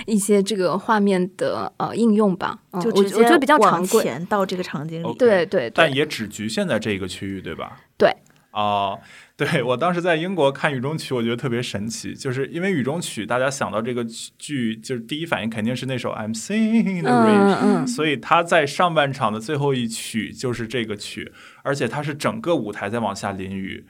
[0.06, 2.60] 一些这个画面的呃应用吧。
[2.82, 4.04] 就直接我觉得比较往常规。
[4.04, 7.78] 前到这个场景对对对，但也只局限在这个区域，对吧？
[7.98, 8.16] 对。
[8.52, 8.98] 哦，
[9.36, 14.02] 对我当时在英国看《雨中曲》，我觉得特别神奇，就是因为《雨中曲》，大家想到这个
[14.40, 23.86] 剧，就是第一反应肯定是那首《I'm Singing in the 嗯 Rain》，嗯嗯，所以他在上半场的最后一曲就是这个曲，而且它是整个舞台在往下淋雨。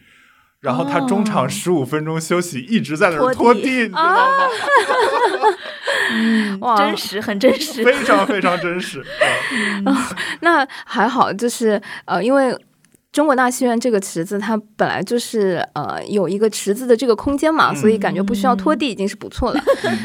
[0.65, 4.47] 然后他中场哦十五分钟休息，一直在那儿拖地拖地，你知道吗？
[6.11, 7.83] 嗯哇真实，很真实。
[7.83, 9.03] 非常非常真实。
[9.85, 9.95] 嗯
[10.41, 12.57] 那还好，就是呃，因为。
[13.15, 17.75] 中国大戏院这个池子，它本来就是呃有一个池子的这个空间嘛，嗯。
[17.77, 19.63] 所以感觉不需要拖地已经是不错了。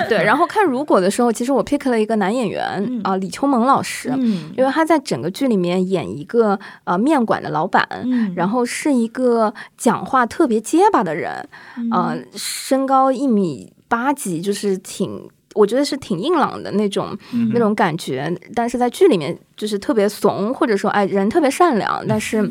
[0.09, 3.01] 对， 然后看如果的时候，其实我 pick 了一个男演员嗯。
[3.03, 4.53] 啊、李秋萌老师，嗯。
[4.57, 8.33] 因为他在整个剧里面演一个呃面馆的老板，嗯。
[8.37, 11.49] 然后是一个讲话特别结巴的人，
[11.79, 11.91] 嗯。
[11.91, 17.19] 呃，身高一米八几，就是挺我觉得是挺硬朗的那种、
[17.53, 22.49] 那种感觉，但是在剧里面就是特别怂，或者说哎人特别善良，但是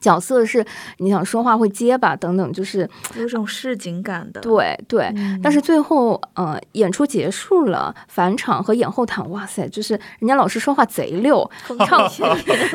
[0.00, 0.64] 角色是
[0.98, 4.40] 你想说话会结巴等等，就是有种市井感的。
[4.40, 5.12] 对对。
[5.16, 11.48] 嗯但是最后呃演出结束了，返场和演后谈，哇塞，就是人家老师说话贼溜，
[11.86, 12.08] 唱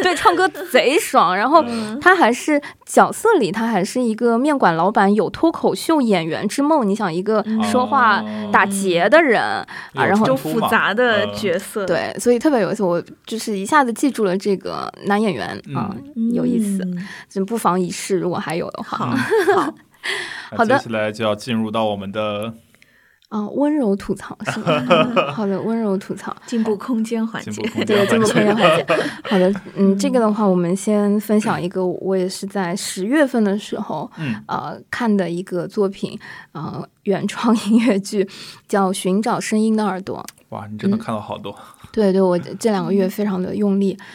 [0.01, 1.63] 对唱歌贼爽，然后
[1.99, 6.87] 他还是角色里他还是一个面馆老板，有脱口秀演员之梦。
[6.87, 12.83] 你想一个说话打结的人、啊，然后就复杂的呃角色，对，所以特别有意思。
[12.83, 16.87] 我就是一下子记住了这个男演员啊、嗯有意思，
[17.29, 18.97] 就不妨一试，如果还有的话。
[18.97, 19.15] 好，
[19.55, 19.73] 好，
[20.57, 22.53] 好的接下来就要进入到我们的
[23.29, 25.31] 啊，温柔吐槽是吗？
[25.31, 26.35] 好的，温柔吐槽。
[26.45, 28.25] 进步空间环节，进步空这个间进步。
[28.27, 28.85] 空间环节。
[29.29, 36.19] 好的，嗯，这个的话，我们先分享一个，我也是在十月份的时候，嗯呃，看的一个作品，
[36.51, 38.27] 呃，原创音乐剧，
[38.67, 40.17] 叫《寻找声音的耳朵》。
[40.49, 41.55] 哇，你真的看了好多。
[41.93, 43.97] 对对，我这两个月非常的用力。
[43.97, 44.05] 嗯，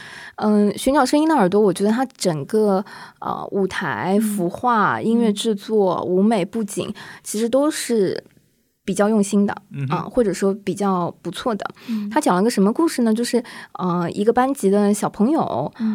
[0.77, 2.85] 寻找声音的耳朵，我觉得它整个
[3.21, 8.23] 呃舞台、服化、音乐制作、舞美布景，其实都是
[8.85, 11.69] 比较用心的嗯啊、哼或者说比较不错的。
[12.11, 13.13] 他讲了个什么故事呢？
[13.13, 15.41] 就是呃一个班级的小朋友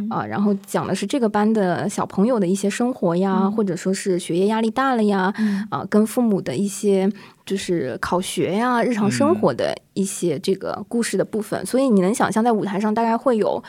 [0.10, 5.34] 啊、然后讲的是这个班的小朋友的一些生活呀，或者说是学业压力大了呀，
[5.70, 7.10] 啊、跟父母的一些
[7.46, 11.66] 就是考学呀、日常生活的一些这个故事的部分。
[11.66, 13.64] 所以你能想象，在舞台上大概会有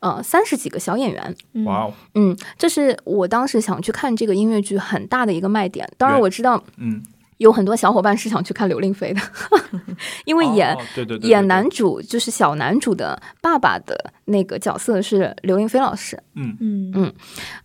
[0.00, 1.36] 呃三十几个小演员。
[1.64, 5.88] 哇哦，嗯，这是我当时想去看这个音乐剧很大的一个卖点。
[5.96, 7.02] 当然，我知道嗯，
[7.38, 9.20] 有很多小伙伴是想去看刘令飞的，
[10.24, 11.30] 因为演、哦对对对对对。
[11.30, 16.20] 演男主就是小男主的爸爸的那个角色是刘令飞老师。
[16.34, 16.56] 嗯。
[16.60, 17.14] 嗯。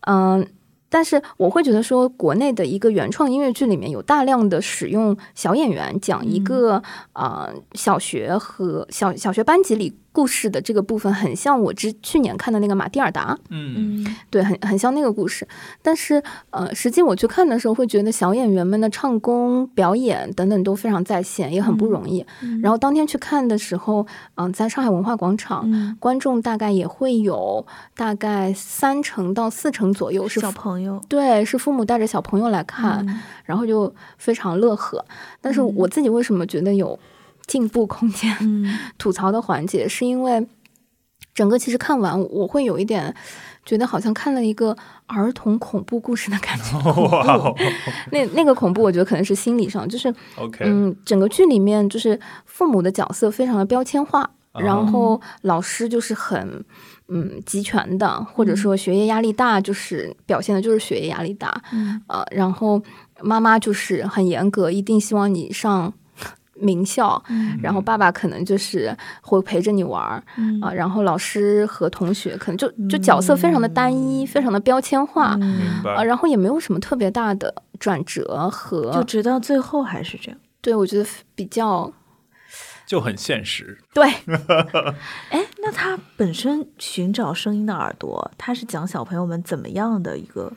[0.07, 0.47] 嗯，
[0.89, 6.75] 但是我会觉得说，国内的一个原创音乐剧里面有大量的使用小演员讲一个
[7.13, 13.37] 啊、呃小学和小小学班级里故事的这个部分，很像我之去年看的那个马蒂尔达。
[13.49, 15.45] 嗯嗯对，很很像那个故事。
[15.81, 22.25] 但是呃，实际我去看的时候，会觉得小演员们的唱功、表演等等都非常在线，也很不容易。
[22.61, 25.63] 然后当天去看的时候，嗯、在上海文化广场。
[25.65, 35.03] 嗯，观众大概也会有大概三成到四成左右是小朋友对，是父母带着小朋友来看，嗯然后就非常乐呵。
[35.41, 36.97] 但是我自己为什么觉得有
[37.47, 38.77] 进步空间、嗯。
[38.97, 40.45] 吐槽的环节，是因为
[41.33, 43.13] 整个其实看完我会有一点
[43.65, 44.75] 觉得好像看了一个
[45.07, 46.77] 儿童恐怖故事的感觉。
[48.11, 56.63] 那那个恐怖，我觉得可能是心理上，就是，OK，嗯，整个剧里面就是父母的角色非常的标签化，然后老师就是很
[57.07, 61.99] 嗯集权的，或者说学业压力大，就是表现的就是学业压力大，嗯。
[62.07, 62.81] 呃，然后
[63.21, 65.91] 妈妈就是很严格，一定希望你上
[66.63, 75.35] 名校，嗯然后爸爸可能就是会陪着你玩儿嗯啊、然后老师和同学可能就就角色非常的单一，非常的标签化。
[75.35, 75.45] 明
[75.83, 80.39] 啊，然后也没有什么特别大的转折和就直到最后还是这样。
[80.61, 81.05] 对我觉得
[81.35, 81.91] 比较
[82.85, 83.77] 就很现实。
[83.93, 84.09] 对，
[85.29, 90.51] 哎，那他本身寻找声音的耳朵，他是讲小朋友们怎么样的一个？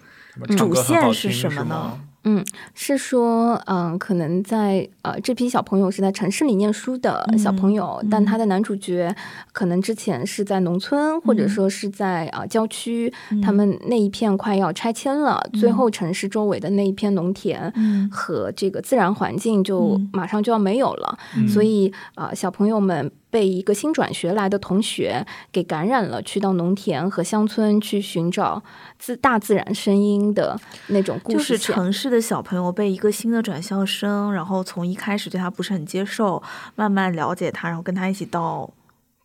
[0.54, 1.98] 主线是什么呢
[2.30, 2.44] 吗？
[2.74, 9.14] 是说，嗯、可能在呃这批小朋友是在城市里念书的小朋友，但他的男主角
[9.52, 13.12] 可能之前是在农村，或者说是在啊、呃郊区，
[13.42, 17.72] 他们那一片快要拆迁了，最后城市周围的那一片农田。
[17.76, 18.08] 嗯。
[18.10, 20.10] 和这个自然环境就嗯。
[20.12, 21.48] 马上就要没有了，嗯。
[21.48, 25.22] 所以啊、呃小朋友们被一个新转学来的同学
[25.52, 28.62] 给感染了，去到农田和乡村去寻找
[28.98, 31.70] 自大自然声音的那种故就是事。
[31.70, 36.42] 城市的小朋友被一个新的转校生，然后从一开始对他不是很接受，
[36.76, 38.72] 慢慢了解他，然后跟他一起到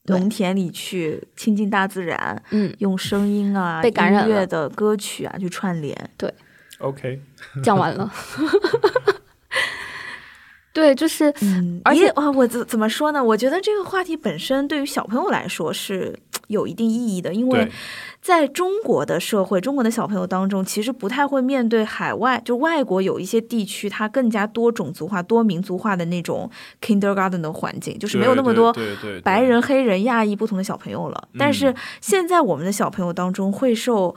[0.07, 5.97] 农田里去亲近大自然，嗯，用声音啊、被感染音乐的歌曲啊去串联。
[6.17, 6.33] 对
[6.79, 7.21] OK，
[7.63, 8.11] 讲完了。
[10.73, 13.23] 对，就是嗯，而且我怎怎么说呢？
[13.23, 16.17] 我觉得这个话题本身对于小朋友来说是
[16.47, 17.69] 有一定意义的，因为，
[18.21, 26.49] 在中国的社会，中国的小朋友当中，其实不太会面对海外，就外国有一些地区，它更加多种族化、多民族化的那种
[26.81, 28.73] kindergarten 的环境，就是没有那么多
[29.23, 31.27] 白人、黑人、亚裔不同的小朋友了。
[31.37, 34.15] 但是嗯现在我们的小朋友当中会受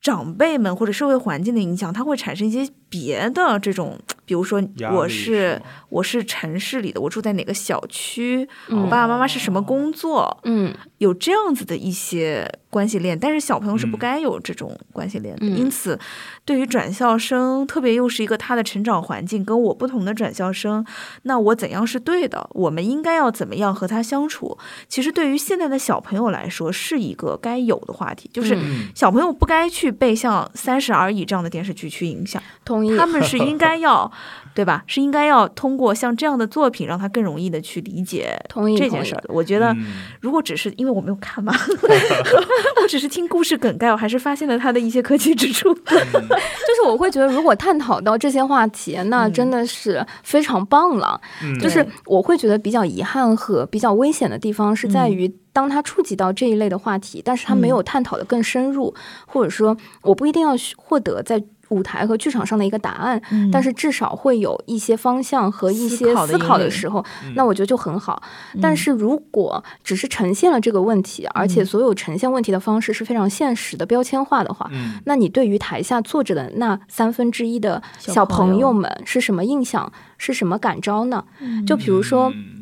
[0.00, 4.62] 长辈们或者社会环境的影响，他会产生一些别的这种，比如说
[4.92, 15.46] 我是吗我是城市里的，我住在哪个小区，嗯我爸爸妈妈是什么工作，嗯有这样子的一些关系链，但是小朋友是不嗯该有这种关系链的。
[15.46, 15.98] 嗯因此，
[16.44, 20.84] 对于转校生，特别又是一个他的成长环境跟我不同的转校生，
[21.22, 22.48] 那我怎样是对的？
[22.52, 24.56] 我们应该要怎么样和他相处？
[24.88, 33.06] 其实对于现在的小朋友来说，是一个该有的话题，就是嗯小朋友不该去被像《三十而已》这样的电视剧去影响，同意他。
[33.06, 34.10] 们是应该要，
[34.54, 34.82] 对吧？
[34.86, 39.22] 是应该要通过像这样的作品，让他更容易的去理解同意这件事儿。
[39.28, 39.72] 我觉得。
[39.72, 39.86] 嗯
[40.20, 41.52] 如果只是因为我没有看嘛，
[42.82, 45.72] 我只是听故事梗概，我还是发现了他的一些可取之处。
[45.84, 51.18] 就是我会觉得，如果探讨到这些话题，那嗯真的是非常棒了。
[51.42, 58.94] 嗯就是我会觉得比较遗憾和比较危险的地方是在嗯于，当他触及到这一类的话题，但是他没有探讨的更深入，
[59.26, 67.32] 或者说我不一定要获得在舞台和剧场上的一个答案，但是至少会有一些方向和一些思考的时候，嗯。
[67.34, 68.22] 那我觉得就很好。
[68.60, 75.00] 但是如果只是呈现了这个问题，而且所有呈现问题的方式是非常现实的标签化的话，嗯。
[75.06, 79.90] 那你对于台下坐着的那三分之一的小小朋朋友友们是什么印象？
[80.18, 81.24] 是什么感召呢？
[81.66, 82.56] 就比如说，嗯。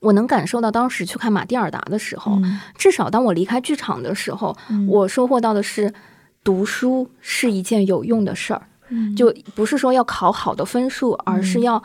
[0.00, 2.60] 我能感受到当时去看马蒂尔达的时候，嗯。
[2.76, 4.56] 至少当我离开剧场的时候，
[4.86, 5.92] 我收获到的是，
[6.42, 9.14] 读书是一件有用的事儿，嗯。
[9.14, 11.82] 就不是说要考好的分数，而是要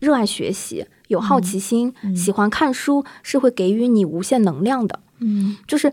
[0.00, 5.00] 热爱学习，有好奇心，喜欢看书，是会给予你无限能量的。
[5.20, 5.56] 嗯。
[5.66, 5.92] 就是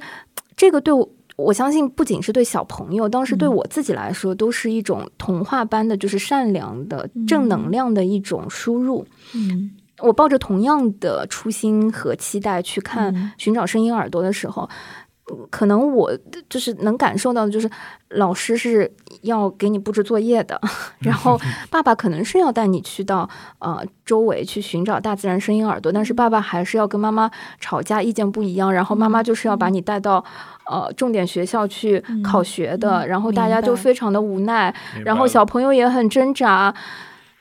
[0.55, 1.09] 这个对我。
[1.35, 9.03] 我相信，不仅是对小朋友，当时对我自己来说，都是一种童话般的，就是善良的、正能量的一种输入。
[9.33, 9.71] 嗯。
[9.97, 15.02] 我抱着同样的初心和期待去看嗯《寻找声音耳朵》的时候，嗯
[15.49, 16.11] 可能我
[16.49, 17.69] 就是能感受到的，就是
[18.09, 20.59] 老师是要给你布置作业的，
[20.99, 23.27] 然后爸爸可能是要带你去到
[23.59, 30.23] 呃周围去寻找大自然声音耳朵，但是爸爸还是要跟妈妈吵架，意见不一样，然后妈妈就是要把你带到
[30.69, 36.73] 呃重点学校去考学的，嗯然后大家就非常的无奈，然后小朋友也很挣扎，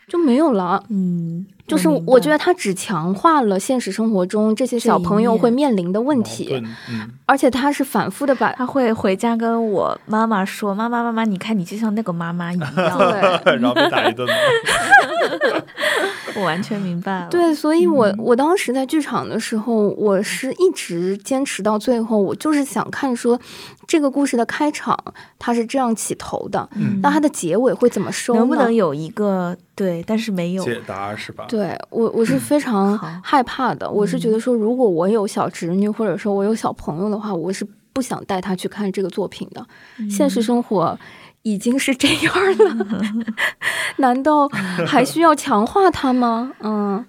[0.06, 0.84] 就没有了。
[0.88, 12.74] 嗯，就是我觉得它只强化了现实生活中这些小朋友会面临的问题，嗯而且他是反复的把他会回家跟我妈妈说：“妈妈，妈妈，你看你就像那个妈妈一样。
[12.74, 14.28] 对 然后被打一顿？”
[16.34, 17.28] 我完全明白了。
[17.30, 23.38] 对，所以我我当时在剧场的时候，我是一直坚持到最后，我就是想看说
[23.86, 24.96] 这个故事的开场
[25.38, 28.40] 它是这样起头的，嗯那它的结尾会怎么收呢？
[28.40, 30.02] 能不能有一个对？
[30.06, 30.64] 但是没有。
[30.64, 31.44] 解答是吧？
[31.48, 33.90] 对我，我是非常害怕的。
[33.90, 39.66] 我是觉得说，如果我有小侄女，或者说我有小朋友的话，我是不想带他去看这个作品的。
[40.08, 40.98] 现实生活
[41.42, 42.96] 已经是这样了，
[43.98, 44.48] 难道
[44.86, 46.52] 还需要强化它吗？
[46.60, 47.04] 嗯，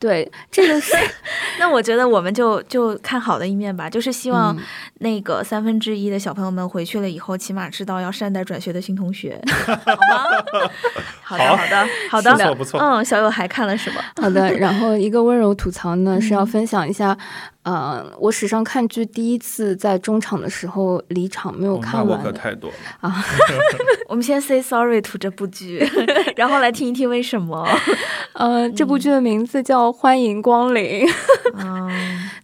[0.00, 0.96] 对，这个是
[1.60, 4.62] 那我觉得我们就就看好的一面吧，就是希望嗯
[5.00, 10.24] 那个三分之一的小朋友们回去了以后，起码知道要善待转学的新同学， 好吗？
[11.22, 14.02] 好的，好好的，好的，不错不错嗯，小友还看了什么？
[14.20, 14.50] 好的。
[14.54, 17.16] 然后一个温柔吐槽呢，是要分享一下，
[17.64, 23.22] 呃，我史上看剧第一次在中场的时候离场没有看完我可太多啊。
[24.08, 25.78] 我们先 say sorry to 这部剧，
[26.36, 27.68] 然后来听一听为什么。
[28.34, 31.06] 呃，这部剧的名字叫《欢迎光临》。
[31.56, 31.90] 嗯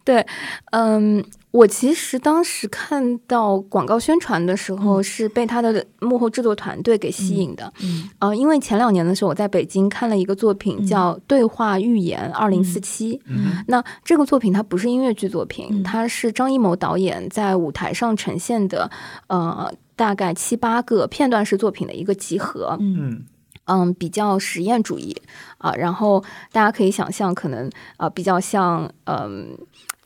[0.05, 0.25] 对，
[0.71, 7.73] 嗯，我其实当时看到广告宣传的时候，是被他的幕后制作团队给吸引的。
[7.83, 13.17] 嗯呃，因为前两年的时候，我在北京看了一个作品叫《对话预言二零四七》。
[13.27, 18.89] 嗯那这个作品它不是音乐剧作品，嗯它是张艺谋导演在舞台上呈现的，
[19.27, 22.77] 呃，大概七八个片段式作品的一个集合。
[22.81, 23.25] 嗯
[23.67, 25.15] 嗯嗯，比较实验主义
[25.59, 29.57] 啊、然后大家可以想象，可能呃比较像嗯。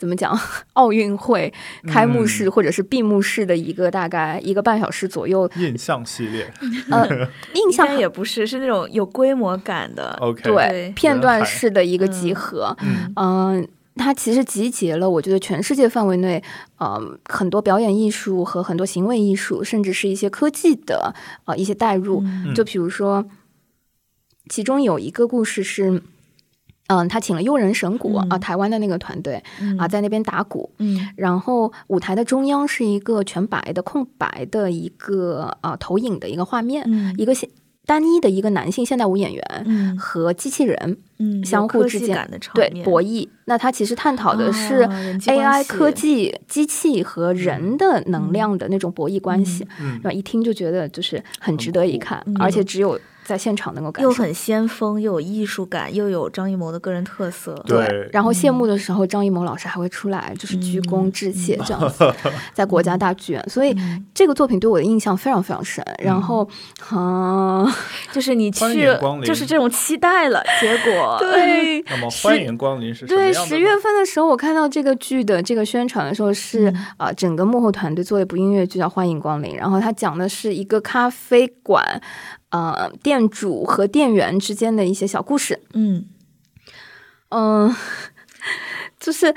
[0.00, 0.34] 怎么讲？
[0.72, 1.52] 奥运会
[1.86, 6.50] 开幕式嗯或者是闭幕式的一个大概一个半小时左右，印象系列
[6.90, 7.06] 呃，
[7.52, 10.16] 印象也不是，是那种有规模感的。
[10.22, 12.74] ，OK，对对片段式的一个集合。
[12.80, 16.42] 嗯嗯，它其实集结了我觉得全世界范围内，
[16.78, 22.22] 呃，很多表演艺术和很多行为艺术，甚至是一些科技的呃一些代入。
[22.24, 23.22] 嗯就比如说，
[24.51, 26.03] 其中有一个故事是。
[26.92, 29.78] 嗯，他请了悠人神鼓啊、嗯台湾的那个团队嗯。
[29.78, 30.98] 啊，在那边打鼓，嗯。
[31.14, 37.14] 然后舞台的中央是一个全白的空白的一个啊、投影的一个画面，嗯。
[37.16, 37.48] 一个现
[37.86, 39.96] 单一的一个男性现代舞演员嗯。
[39.96, 43.28] 和机器人嗯，相互之间对博弈。
[43.44, 44.84] 那他其实探讨的是
[45.28, 49.64] AI 科技、机器和人的能量的那种博弈关系。
[49.80, 50.01] 嗯。
[50.12, 52.98] 一听就觉得就是很值得一看，嗯而且只有
[53.30, 54.10] 在现场能够感受。
[54.10, 57.54] 又很先锋，又有艺术感，又有张艺谋的个人特色。
[57.64, 62.12] 对然后谢幕的时候，张艺谋老师还会出来，就是鞠躬致谢 这样子，
[62.52, 63.44] 在国家大剧院。
[63.48, 65.84] 所以嗯这个作品对我的印象非常非常深。
[66.02, 66.48] 然后，
[66.92, 67.70] 嗯，
[68.10, 68.84] 就是你去
[69.24, 71.80] 就是这种期待了，结果 对。
[71.82, 73.32] 那么欢迎光临是什么对？
[73.32, 76.66] 十月份的时候，我看到这个剧的这个宣传的时候是，
[76.96, 82.00] 啊、嗯整个幕后团队做了一部音乐剧叫《欢迎光临》，然后它讲的是一个咖啡馆，
[82.51, 85.62] 呃，店主和店员之间的一些小故事。
[85.72, 86.07] 嗯，
[87.30, 87.74] 嗯，
[89.01, 89.34] 就是，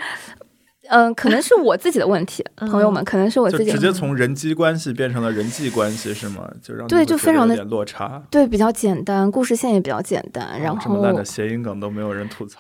[0.94, 6.48] 嗯、可能是我自己的问题，嗯朋友们，可能是我自己直接从人际关系变成了人际关系是吗？
[6.62, 8.22] 就让对就非常的落差。
[8.30, 12.60] 对比较简单，故事线也比较简单，然哦这么烂后的谐音梗都没有人吐槽，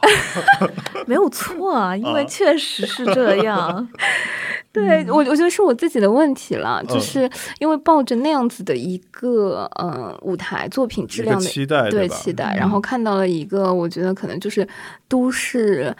[1.06, 3.88] 没有错啊，因为啊确实是这样。
[4.74, 7.30] 对我，我觉得是我自己的问题了，就嗯是
[7.60, 11.88] 因为抱着那样子的一个嗯舞台作品质量的期待？
[11.92, 14.68] 对期待，然后看到了一个我觉得可能就是
[15.08, 15.96] 都市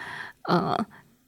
[0.48, 0.76] 呃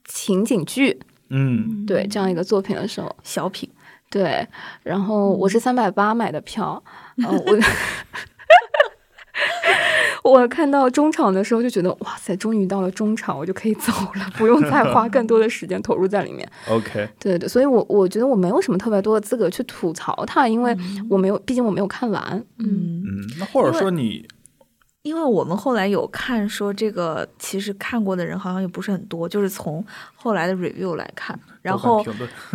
[0.07, 0.99] 情景剧。
[1.29, 3.69] 嗯，对这样一个作品的时候，小品，
[4.09, 4.47] 对，
[4.81, 6.81] 然后我是三百八买的票，
[7.21, 7.29] 呃，
[10.23, 16.49] 我 我看到中场的时候就觉得哇塞，终于到了中场，我就可以走了，不用再花更多的时间投入在里面。
[16.69, 20.75] OK，对对，所以我我觉得我没有什么特别多的资格去吐槽它，因为
[21.09, 22.23] 我没有，毕竟我没有看完。
[22.59, 24.25] 嗯，嗯，嗯，那或者说你
[25.07, 29.83] 因为我们后来有看说这个，其实看过的人好像也不是很多，就是从
[30.15, 32.03] 后来的 review 来看，然后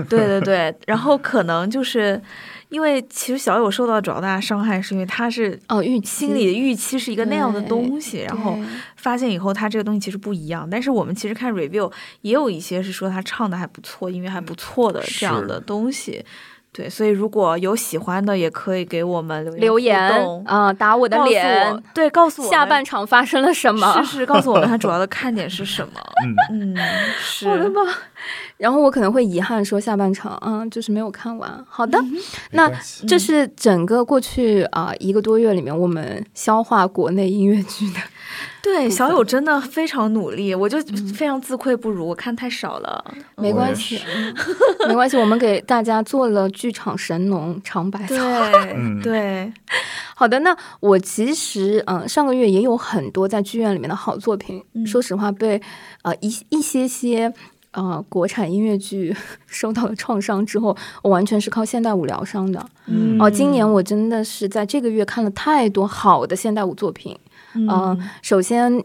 [0.09, 2.21] 对对对，然后可能就是
[2.69, 8.59] 因为其实小友受到主要大伤害，是因为他是哦，预心里的预期是一个那样的东西，然后
[8.97, 10.69] 发现以后他这个东西其实不一样。
[10.71, 11.91] 但是我们其实看 review
[12.21, 16.23] 也有一些是说他唱的还不错，音乐还不错的这样的东西。
[16.75, 20.01] 对，所以如果有喜欢的，也可以给我们留留言
[20.47, 24.03] 啊、打我的脸，对，告诉我下半场发生了什么？
[24.03, 25.93] 是是告诉我们它主要的 看点是什么。
[26.51, 26.77] 嗯，嗯，
[27.21, 27.81] 是好的吧。
[28.57, 31.63] 然后我可能会遗憾说下半场，嗯，就是没有看完。
[31.69, 32.19] 好的，没
[32.53, 32.71] 那
[33.07, 38.01] 这是整个过去啊、一个多月里面我们消化国内音乐剧的。
[38.63, 40.81] 对小友真的非常努力，我就
[41.15, 43.05] 非常自愧不如，我看太少了。
[43.37, 44.35] 没关系，嗯
[44.89, 48.15] 没关系，我们给大家做了剧场神农尝百草。
[49.03, 49.53] 对
[50.15, 55.61] 好的，那我其实嗯、呃上个月也有很多在剧院里面的好作品，嗯说实话被
[56.03, 57.33] 呃一一些些
[57.73, 59.15] 呃国产音乐剧
[59.47, 62.65] 受到了创伤之后，我完全是靠现代舞疗伤的。
[62.87, 67.19] 嗯哦、今年我真的是在这个月看了太多好的现代舞作品。
[67.55, 67.69] 嗯。
[67.69, 68.85] 嗯首先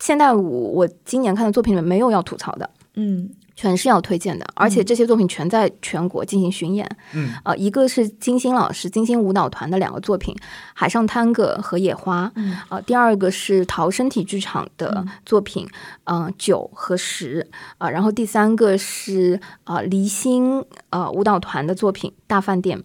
[0.00, 2.70] 现代舞我今年看的作品里面没有要吐槽的。
[2.94, 3.30] 嗯。
[3.58, 6.86] 全是要推荐的，而且这些作品全在全国进行巡演。
[7.14, 7.32] 嗯。
[7.42, 10.34] 呃，一个是金星老师金星舞蹈团的两个作品
[10.74, 12.54] 《海上探戈》和《野花》，嗯。
[12.68, 15.66] 呃，第二个是陶身体剧场的作品，
[16.04, 17.48] 嗯、呃，九和十，
[17.78, 22.78] 啊、然后第三个是呃离心呃舞蹈团的作品《大饭店》，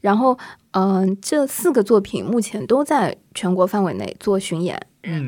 [0.00, 0.36] 然后
[0.76, 5.26] 嗯、呃这四个作品目前都在全国范围内做巡演，嗯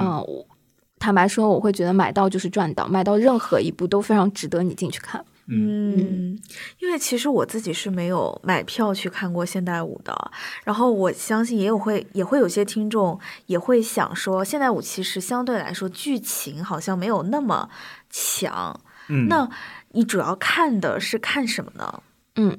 [1.01, 5.24] 坦白说，我会觉得买到就是赚到，买到任何一部都非常值得你进去看。
[5.46, 6.38] 嗯嗯，
[6.80, 10.12] 因为其实我自己是没有买票去看过现代舞的，
[10.64, 17.70] 然后我相信也有会也会有些听众也会想说，现代舞其实相对来说剧情好像没有那么
[18.11, 18.78] 强，
[19.09, 19.49] 嗯，那
[19.92, 22.03] 你主要看的是看什么呢？
[22.39, 22.57] 嗯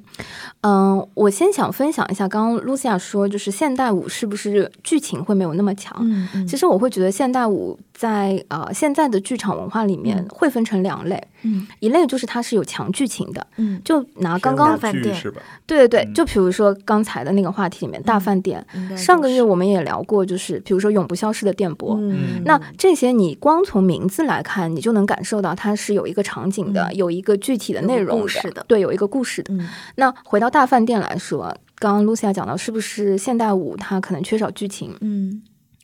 [0.62, 5.96] 嗯，我先想分享一下，刚刚露西亚说，就是现代舞是不是剧情会没有那么强？
[6.02, 11.66] 嗯嗯其实我会觉得现代舞在呃现在的剧场文化里面嗯会分成两类，嗯。
[11.80, 13.80] 一类就是它是有强剧情的，嗯。
[13.84, 15.40] 就拿刚刚饭店是吧？
[15.66, 16.14] 对对对，嗯。
[16.14, 18.64] 就比如说刚才的那个话题里面，大饭店，
[18.96, 22.42] 上个月我们也聊过，就是比如说永不消失的电波，嗯。
[22.44, 26.96] 那这些你光从名字来看，你就能感受到它是有一个场景的，嗯。
[26.96, 28.64] 有一个具体的内容故事的。
[28.68, 29.54] 对，有一个故事的。
[29.54, 29.68] 嗯。
[29.96, 34.96] 那回到大饭店来说，刚刚露西亚讲到，是不是现代舞它可能缺少剧情？
[35.00, 35.42] 嗯。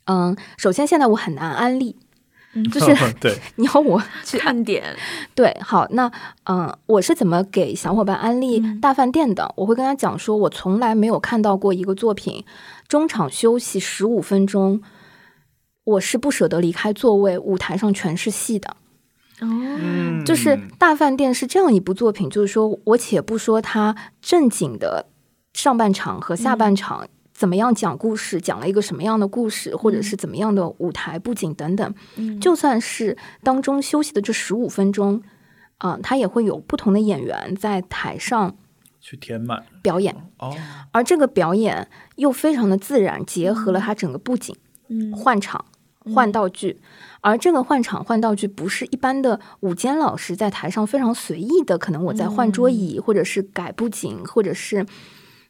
[0.09, 1.93] 嗯，首先现代舞很难安利，
[2.57, 4.83] 嗯就是 对， 你要我去看点
[5.35, 6.11] 对，好，那
[6.45, 9.53] 嗯，我是怎么给小伙伴安利嗯大饭店的？
[9.55, 12.43] 我会跟他讲说，我从来没有看到过一个作品
[12.87, 14.81] 中场休息十五分钟，
[15.83, 18.75] 我是不舍得离开座位，舞台上全是戏的。
[19.39, 25.05] 哦嗯，就是大饭店是这样一部作品，就是说我且不说它正经的
[25.53, 27.07] 上半场和下半场。
[27.37, 32.39] 怎么样讲故事，讲了一个什么样的故事，或者是怎么样的舞台布景等等，嗯。
[32.39, 35.21] 就算是当中休息的这十五分钟，
[35.77, 38.57] 啊、他也会有不同的演员在台上
[38.99, 39.63] 去填满。
[39.83, 40.57] 表演，哦，
[40.91, 44.55] 而这个表演又非常的自然，结合了他整个布景。
[44.87, 45.13] 嗯。
[45.15, 45.65] 换场、
[46.15, 46.81] 换道具，
[47.21, 54.83] 而这个换场换道具不是一般的舞间老师在台上非常随意的，可能我在换桌椅，或者是改布景，或者是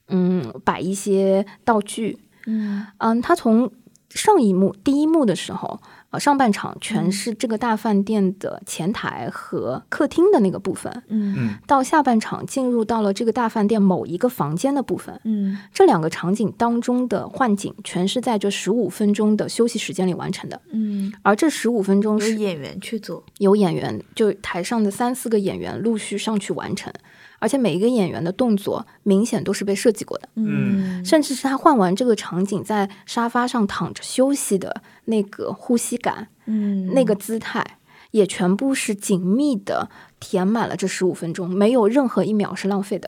[0.10, 2.18] 嗯摆一些道具。
[2.46, 3.72] 嗯嗯，他从
[4.10, 5.80] 上一幕第一幕的时候，
[6.12, 15.20] 呃，上半场全是这个大饭店的前台和客厅的那个部分，嗯嗯到下半场进入到了这个大饭店某一个房间的部分。
[15.26, 20.62] 嗯这两个场景当中的换景，全是在这十五分钟的休息时间里完成的。
[20.72, 26.92] 嗯，而这十五分钟是演员去做，有演员，就台上的三四个演员陆续上去完成，
[27.40, 31.04] 而且每一个演员的动作明显都是被设计过的，嗯。
[31.06, 37.80] 甚至是他换完这个场景，在沙发上躺着休息的那个呼吸感、嗯那个姿态，
[38.12, 43.08] 也全部是紧密的填满了这十五分钟，没有任何一秒是浪费的。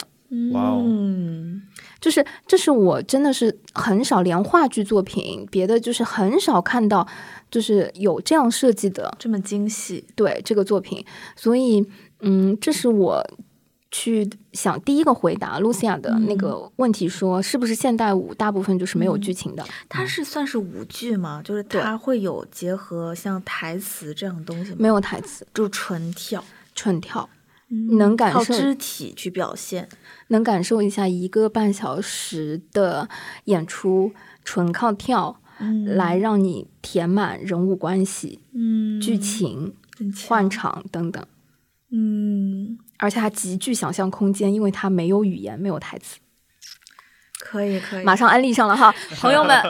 [0.54, 0.84] 哇哦。
[0.86, 1.64] 嗯
[2.00, 7.06] 就是这是我真的是很少，连话剧作品，别的就是很少看到，
[7.52, 11.04] 就是有这样设计的这么精细，对这个作品，
[11.36, 11.86] 所以
[12.22, 13.22] 嗯，这是我
[13.92, 19.66] 去想第一个回答露西亚的那个问题说，是不是现代舞大部分就是没有剧情的？
[19.88, 21.42] 它是算是舞剧吗？
[21.44, 24.78] 就是它会有结合像台词这样的东西吗？
[24.80, 26.44] 没有台词，就纯跳，
[26.76, 27.28] 纯跳，
[27.70, 29.90] 嗯能感受肢体去表现。
[30.28, 33.10] 能感受一下一个半小时的
[33.46, 34.12] 演出，
[34.44, 39.74] 纯靠跳嗯来让你填满人物关系、嗯剧情、
[40.28, 41.26] 换场等等。
[41.92, 46.20] 嗯，而且它极具想象空间，因为它没有语言，没有台词。
[47.40, 49.58] 可以可以， 马上安利上了哈，朋友们。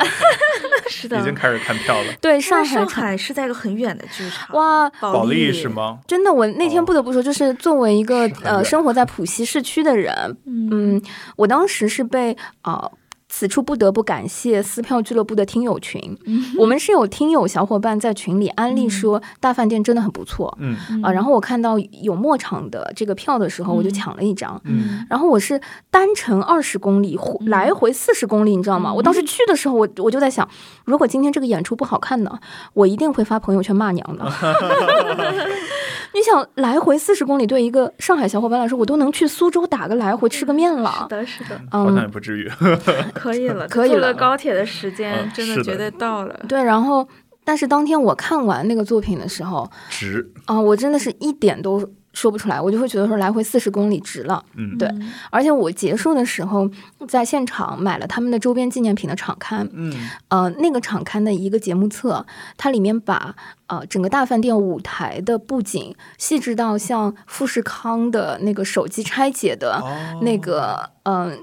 [0.91, 2.13] 是的已经开始看票了。
[2.19, 5.69] 对，上海上海是在一个很远的剧场，哇，保利利是？
[5.69, 5.99] 吗？
[6.07, 10.15] 真的，我那天不得不说，就是作为一个呃生活在浦西市区的人，
[10.47, 11.01] 嗯嗯，
[11.37, 12.89] 我当时是被啊。
[13.31, 16.17] 此处不得不感谢撕票俱乐部的听友群，
[16.57, 20.75] 我们是有听友小伙伴在群里安利说大饭店真的很不错嗯。
[21.03, 25.05] 啊、然后我看到有末场的这个票的时候，我就抢了一张，嗯。
[25.09, 25.61] 然后我是
[25.91, 28.91] 单程二十公里，回来回四十公里，你知道吗？
[28.91, 30.49] 我当时去的时候，我我就在想，
[30.85, 32.39] 如果今天这个演出不好看呢，
[32.73, 34.25] 我一定会发朋友圈骂娘的。
[36.19, 41.07] 你想，来回四十公里，对一个上海小伙伴来说，我都能去苏州打个来回吃个面了是。
[41.07, 42.51] 的，是的，好像也嗯，不至于。
[43.15, 46.37] 可以了，可以了坐了高铁的时间嗯真的绝对到了。
[46.49, 46.61] 对。
[46.61, 47.07] 然后，
[47.45, 50.29] 但是当天我看完那个作品的时候，值。
[50.45, 51.89] 啊、我真的是一点都
[52.19, 54.43] 说不出来，我就会觉得说来回四十公里值了。
[54.55, 54.89] 嗯对
[55.29, 56.69] 而且我结束的时候，
[57.07, 59.93] 在现场买了他们的周边纪念品的场刊，嗯
[60.27, 62.25] 呃，那个场刊的一个节目册，
[62.57, 63.33] 它里面把
[63.67, 71.37] 呃整个大饭店舞台的布景细致到像富士康的那个手机拆解的哦那个嗯、呃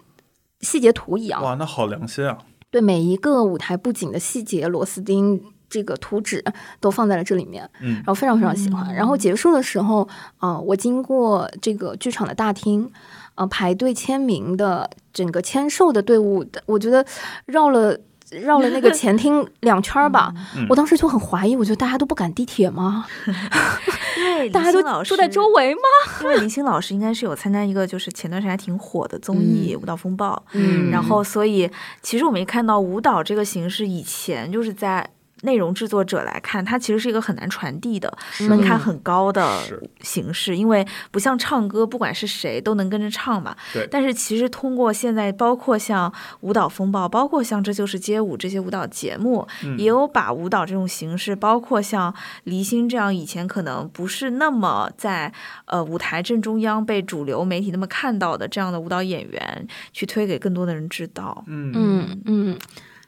[0.60, 2.38] 细节图一样，哇，那好良心啊！
[2.70, 5.40] 对每一个舞台布景的细节螺丝钉。
[5.68, 6.44] 这个图纸
[6.80, 8.94] 都放在了这里面，嗯然后非常非常喜欢。
[8.94, 10.08] 然后结束的时候，
[10.38, 12.90] 啊，我经过这个剧场的大厅，
[13.34, 17.04] 呃，排队签名的整个签售的队伍，我觉得
[17.46, 17.98] 绕了
[18.30, 20.32] 绕了那个前厅 两圈儿吧。
[20.56, 23.06] 嗯我当时就很怀疑，我觉得大家都不赶地铁吗？
[24.16, 25.80] 对大家都住在周围吗？
[26.22, 31.70] 因为林星老师应该是有参加一个就是前段时间还挺火的综艺《舞蹈风暴》，嗯然后所以
[32.02, 35.08] 其实我们也看到舞蹈这个形式以前就是在。
[35.42, 38.16] 内容制作者来看，它其实是一个很难传递的、
[38.48, 39.60] 门槛很高的
[40.00, 43.54] 形式，因为不像唱歌，不管是谁都能跟着唱嘛。
[43.72, 52.14] 对但是其实通过现在，包括像舞蹈风暴，包括像这就是街舞这些舞蹈节目，嗯也有把舞蹈这种形式，包括像
[52.44, 55.32] 黎星这样以前可能不是那么在
[55.66, 62.58] 呃舞台正中央被主流媒体那么看到的这样的舞蹈演员，去推给更多的人知道，嗯嗯嗯，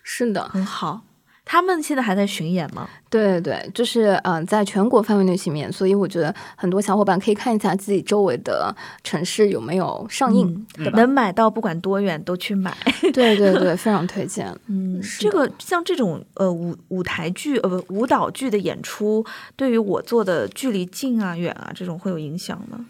[0.03, 1.03] 是的，很好。
[1.51, 2.87] 他们现在还在巡演吗？
[3.09, 10.47] 对对对，就是嗯、呃在全国范围内巡演，所以我觉得很多小伙伴可以看一下自己周围的城市有没有上映，
[10.77, 10.99] 嗯对吧？
[10.99, 12.77] 能买到，不管多远都去买。
[13.15, 14.55] 对对对，非常推荐。
[14.67, 19.25] 嗯，这个像这种呃舞舞台剧呃不舞蹈剧的演出，
[19.57, 22.85] 对于我做的距离近啊远啊这种会有影响吗？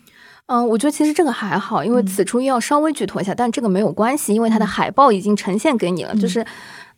[0.47, 6.45] 嗯、我觉得其实这个还好，因为嗯此处又要稍微剧透一下，但这个没有关系，因为它的海报已经呈现给你了，嗯就是。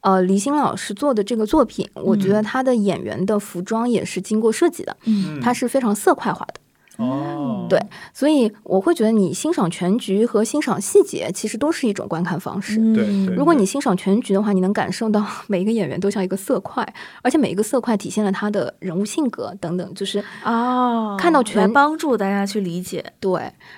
[0.02, 7.78] 呃，黎星老师做的这个作品，我觉得他的演员的服装也是经过设计的，嗯它是非常色块化的，哦，对
[8.12, 12.76] 所以我会觉得你欣赏全局和欣赏细节，其实都是一种观看方式。
[12.94, 16.86] 对对如果你欣赏全局的话，你能感受到 每一个演员都像一个色块，
[17.22, 23.04] 而且每一个色块体现了他的人物性格等等，就是哦，看到全来帮助大家去理解。
[23.20, 23.32] 对。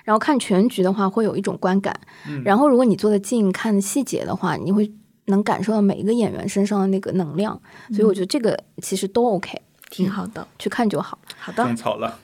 [0.04, 1.98] 然后看全局的话，会有一种观感。
[2.28, 4.90] 嗯然后如果你坐的近看细节的话，你会
[5.26, 7.60] 能感受到每一个演员身上的那个能量，
[7.90, 9.60] 所以我觉得这个其实都 OK，
[9.90, 10.46] 挺好的。
[10.58, 11.18] 去看就好。
[11.38, 12.18] 好的种，草了，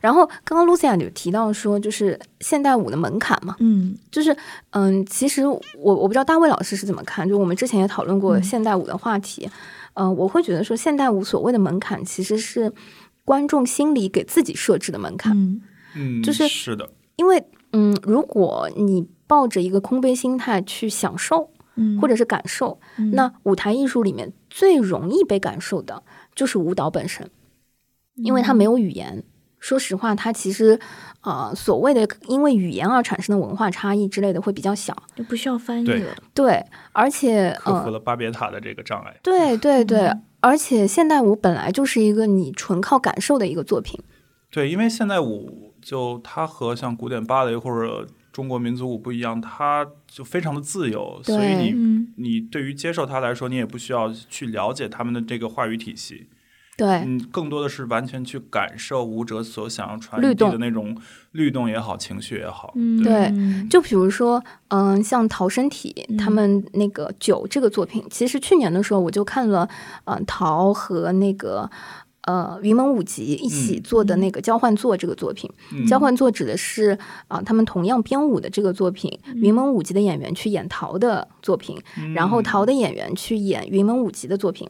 [0.00, 3.96] 然后刚刚 Lucia 有提到说，就是现代舞的门槛嘛，嗯。
[4.10, 4.36] 就是
[4.70, 8.42] 嗯，其实我我不知道大卫老师是怎么看，就我们之前也讨论过嗯。
[8.42, 9.48] 现代舞的话题，
[9.94, 12.72] 嗯、我会觉得说现代舞所谓的门槛其实是
[13.24, 15.62] 观众心里给自己设置的门槛，嗯。
[15.96, 26.02] 嗯，就是是的，因为嗯，如果你抱着一个空杯心态去享受嗯，或者是感受，嗯那舞台艺术里面最容易被感受的
[26.34, 27.28] 就是舞蹈本身，
[28.16, 29.24] 因为它没有语言。
[29.58, 30.80] 说实话，它其实，
[31.20, 34.96] 呃，所谓的因为语言而产生的文化差异之类的会比较小。
[35.14, 36.16] 就不需要翻译了。
[36.32, 39.14] 对，而且，呃，克服了巴别塔的这个障碍。
[39.22, 44.00] 对对对，嗯而且现代舞本来就是一个你纯靠感受的一个作品。
[44.50, 52.08] 对，因为现代舞就它和像古典芭蕾或者中国民族舞不一样，它就非常的自由，所以你嗯。
[52.16, 56.26] 你对于接受它来说，你也不需要去了解他们的这个话语体系，
[56.76, 60.96] 对，嗯，更多的是完全去感受舞者所想要传递的那种
[61.32, 62.72] 律动也好，情绪也好。
[62.76, 63.26] 嗯，对。
[63.32, 69.68] 嗯就比如说，嗯，像陶身体他嗯们那个《九》这个作品，其实去年的时候我就看了，
[70.04, 71.70] 嗯，陶和那个
[72.22, 75.50] 呃云门舞集一起嗯做的那个交换作这个作品。
[75.72, 76.98] 嗯交换作指的是
[77.28, 81.76] 啊、他们同样编舞的这个作品，云门舞集的演员去演陶的作品，
[82.14, 84.68] 然后陶的演员去演云门舞集的作品。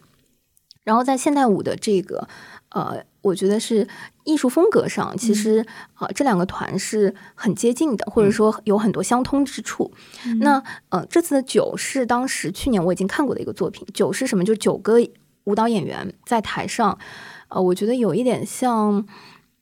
[0.82, 2.26] 然后在现代舞的这个
[2.70, 3.86] 呃，我觉得是
[4.24, 5.59] 艺术风格上，其实
[5.94, 9.92] 啊、呃这两个团是很接近的，或者说有很多相通之处。
[10.40, 13.86] 那呃，这次的九是当时去年我已经看过的一个作品。
[13.92, 14.42] 九是什么？
[14.42, 14.98] 就九个
[15.44, 16.98] 舞蹈演员在台上，
[17.51, 19.05] 呃，我觉得有一点像，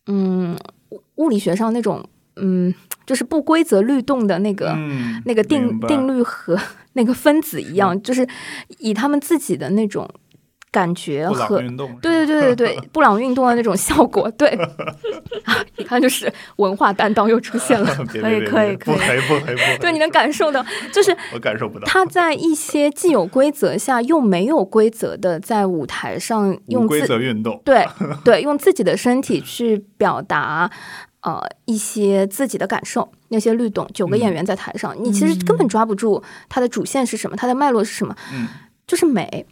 [0.07, 0.57] 嗯，
[0.91, 2.05] 物物理学上那种，
[2.36, 2.72] 嗯，
[3.05, 6.59] 就是不规则律动的那个、嗯那个定定律和
[6.95, 8.26] 那个分子一样，就是
[8.78, 10.09] 以他们自己的那种
[10.71, 11.59] 感觉布和
[12.03, 14.49] 对对对对对，布朗运动的那种效果，对，
[15.45, 17.87] 啊，一看就是文化担当又出现了。
[18.07, 21.87] 可以可以可以不黑不黑不黑，对，你能感受到，就是 我感受不到。
[21.87, 27.87] 他在一些既有规则下又没有规则的在舞台上用规则运动， 对
[28.25, 30.71] 对用自己的身体去表达
[31.23, 38.47] 呃一些自己的感受，那些律动，九个演员在台上，你其实根本抓不住它的主线是什么，它的脉络是什么，嗯
[38.87, 39.47] 就是美，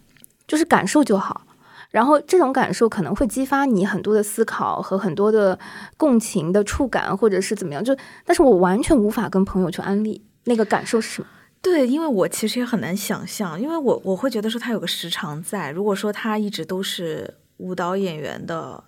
[0.47, 1.42] 就是感受就好。
[1.90, 5.59] 然后这种感受可能会激发你很多的思考和很多的
[5.97, 7.82] 共情的触感，或者是怎么样。
[7.82, 11.28] 就，但是我完全无法跟朋友去安利那个感受是什么。
[11.62, 15.70] 对，因为我其实也很难想象，因为我我会觉得说他有个时长在。
[15.70, 18.82] 如果说他一直都是舞蹈演员的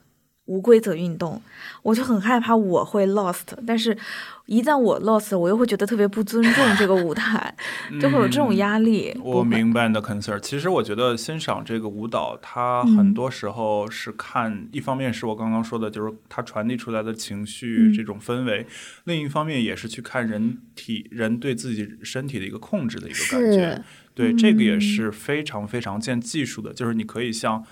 [0.48, 1.40] 无规则运动，
[1.82, 3.44] 我就很害怕我会 lost。
[3.66, 3.96] 但是，
[4.46, 7.54] 一旦我 lost，我又会觉得特别不尊重这个舞台，
[8.00, 9.12] 就会有这种压力。
[9.16, 10.40] 嗯我明白你的 concern。
[10.40, 18.64] 其实我觉得欣赏这个舞蹈，它嗯很多时候是看，一方面是我刚刚说的，就是它传递出来的情绪、嗯这种氛围；
[19.04, 23.84] 另一方面也是去看人体人对自己身体的一个控制的一个感觉。
[24.14, 27.62] 对，这个也嗯是非常非常见技术的，就是你可以像。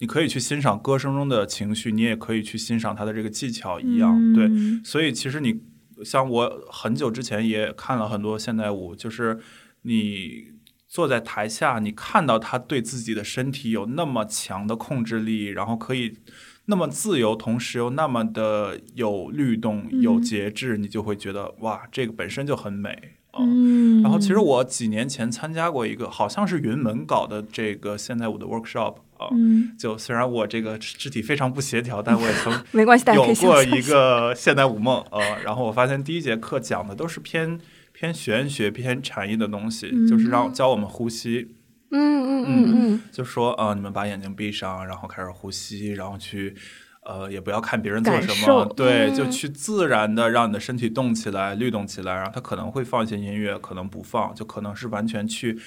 [0.00, 4.46] 你可以去欣赏歌声中的情绪，你也可以去欣赏它的这个技巧一样，对。
[4.46, 5.60] 嗯所以其实你
[6.04, 9.40] 像我很久之前也看了很多现代舞，就是
[9.82, 10.52] 你
[10.86, 16.16] 坐在台下，你看到他对自己的身体有那么强的控制力，然后可以
[16.66, 22.90] 那么自由，同时又那么的有律动、有节制，你就会觉得哇，这个本身就很美
[23.32, 23.40] 啊。
[23.42, 29.28] 嗯，然后其实我几年前参加过一个，好像是云门搞的这个现代舞的 workshop 啊。
[29.32, 32.52] 嗯就虽然我这个肢体非常不协调，但我也曾
[33.14, 37.58] 有过一个现代舞梦，呃，然后我发现第一节课讲的都是偏
[37.92, 41.54] 偏玄学、偏禅意的东西，就是让教我们呼吸，
[41.90, 46.54] 嗯嗯嗯嗯，就说呃，你们把眼睛闭上，然后开始呼吸，然后去。
[47.04, 52.14] 呃，也不要看别人做什么，对，嗯就去自然的让你的身体动起来、律动起来。
[52.14, 55.58] 然后他可能会放一些音乐，可能不放，就可能是完全去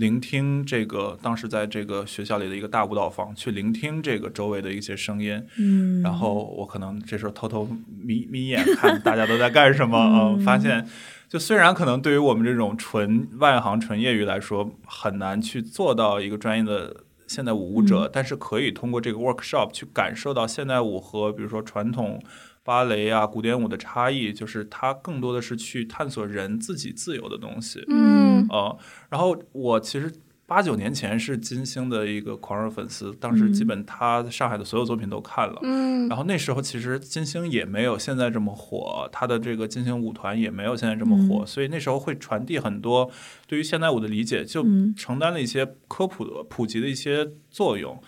[0.00, 1.18] 聆听这个。
[1.22, 5.40] 当时在这个学校里的一个大舞蹈房，去聆听这个周围的一些声音。
[5.58, 7.68] 嗯，然后我可能这时候偷偷
[8.02, 10.88] 眯眯眼看大家都在干什么啊、嗯发现
[11.28, 22.20] 就虽然可能对于我们这种纯外行、纯业余来说很难去做到一个专业的现代舞舞者，嗯但是可以通过这个 workshop 去感受到现代舞和比如说传统
[22.62, 27.84] 芭蕾啊、古典舞的差异，就是它更多的是去探索人自己自由的东西。
[27.88, 30.12] 嗯呃，然后我其实
[30.46, 35.58] 八九年前是金星的一个狂热粉丝，当时基本他上海的所有作品都看了。
[35.62, 43.08] 嗯然后那时候其实金星也没有现在这么火，他的这个金星舞团也没有现在这么火，所以那时候会传递很多
[43.46, 48.02] 对于现代舞的理解，就嗯承担了一些科普的普及的一些作用。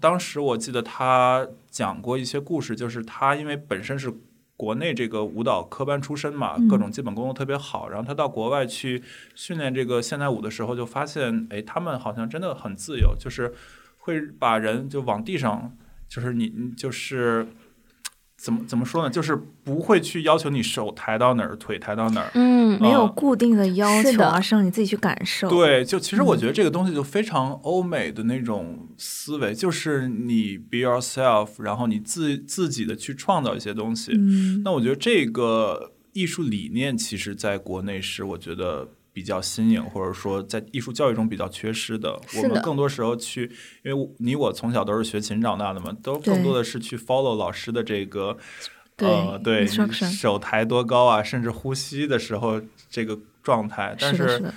[0.00, 4.14] 当时我记得他讲过一些故事，就是他因为本身是
[4.56, 9.02] 国内这个舞蹈科班出身嘛，各种基本功都特别好，然后他到国外去
[9.34, 13.52] 训练这个现代舞的时候，就发现，哎，他们好像真的很自由，就是
[13.98, 15.76] 会把人就往地上，
[16.08, 17.48] 就是你你就是。
[18.44, 19.08] 怎么怎么说呢？
[19.08, 19.34] 就是
[19.64, 34.12] 不会去要求你手抬到哪儿，腿抬到哪儿，嗯没有啊固定的要求，而是让你自己去感受。，对，就其实我觉得这个东西就非常欧美的那种思维，就是你 be yourself，然后你自自己的去创造一些东西。
[34.14, 42.10] 嗯那我觉得这个艺术理念，其实在国内是我觉得比较新颖，或者说在艺术教育中比较缺失的。
[42.10, 43.50] 的我们更多时候去，
[43.82, 48.36] 因为你我从小都是学琴长大的嘛，都更多的是去 follow 老师的这个。
[48.98, 54.54] 呃，对，手抬多高啊，甚至呼吸的时候这个状态，但是的，是的，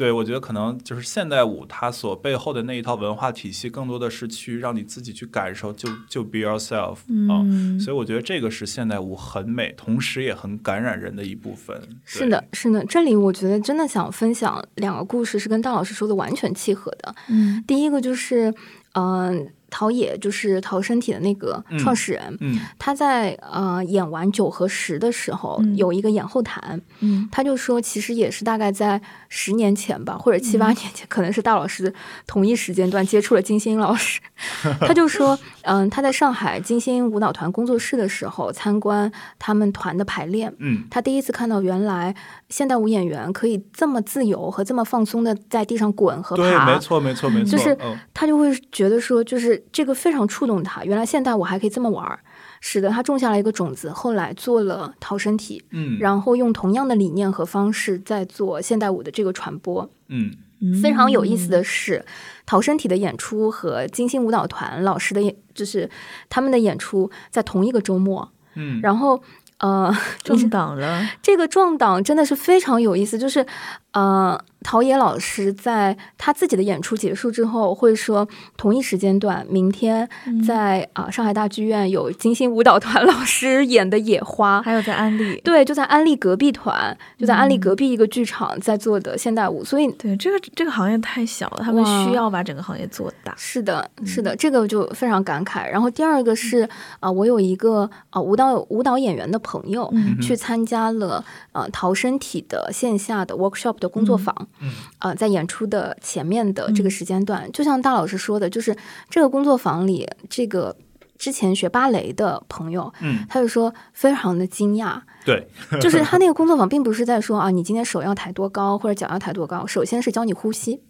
[0.00, 6.94] 对，我觉得可能就是现代舞它所背后的那一套文化体系，更多的是去让你自己去感受，就就 be yourself
[7.28, 11.78] 啊、嗯，所以我觉得这个是现代舞很美，同时也很感染人的一部分。
[12.06, 17.14] 是的，是的，这里我觉得真的想分享两个故事，是跟大老师说的完全契合的。
[17.28, 18.54] 嗯第一个就是，
[18.94, 22.60] 嗯、陶冶就是陶身体的那个嗯创始人，嗯。
[22.78, 25.76] 他在呃演完九和十的时候、嗯。
[25.76, 27.28] 有一个演后谈，嗯。
[27.30, 30.58] 他就说，其实也是大概在十年前吧，或者七嗯。
[30.58, 31.92] 八年前，可能是大老师
[32.26, 34.20] 同一时间段接触了金星老师。
[34.80, 40.84] 他就说，嗯，他在上海金星舞蹈团工作室的时候参观他们团的排练，嗯。
[40.90, 42.14] 他第一次看到原来
[42.48, 47.96] 现代舞演员可以这么自由和这么放松的在地上滚和对，爬，没错，没错，没错，就是嗯。
[48.14, 50.84] 他就会觉得说，就是这个非常触动他。
[50.84, 52.20] 原来现代舞还可以这么玩儿，
[52.60, 59.88] 使得他种下了一个种子，后来做了逃生体，嗯，然后用同样的理念和方式在做现代舞的这个传播。
[60.08, 60.30] 嗯
[60.60, 62.04] 嗯非常有意思的是，
[62.44, 65.88] 逃生体的演出和金星舞蹈团老师的演，就是
[66.28, 69.22] 他们的演出在同一个周末，嗯，然后。
[69.62, 69.94] 呃，
[70.24, 73.44] 撞档了，这个撞档真的是非常有意思，就是
[73.92, 80.08] 呃，陶冶老师在他自己的演出结束之后会说，同一时间段，明天
[80.46, 84.60] 在啊、上海大剧院有金星舞蹈团 老师演的《野花》。
[84.62, 85.40] 还有在安利。
[85.42, 93.34] 对，就在安利隔壁团，就在安利隔壁一个剧场在做的现代舞，所以对，这个这个行业太小了，他们需要把整个行业做大。
[93.36, 95.68] 是的，是的，这个就非常感慨。
[95.68, 96.68] 然后第二个是
[97.00, 104.70] 啊、我有一个啊、舞蹈舞蹈演员的朋友、嗯去参加了呃陶身体的线下的 workshop 的工作坊，嗯。
[105.00, 108.76] 呃，在演出的前面的这个时间段，就像大老师说的，就是
[109.08, 110.76] 这个工作坊里，这个
[111.18, 115.48] 之前学芭蕾的朋友，嗯，他就说非常的惊讶，对，
[115.80, 120.80] 就是他那个工作坊并不是在说啊，你今天手要抬多高或者脚要抬多高，首先是教你呼吸，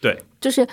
[0.00, 0.66] 对，就是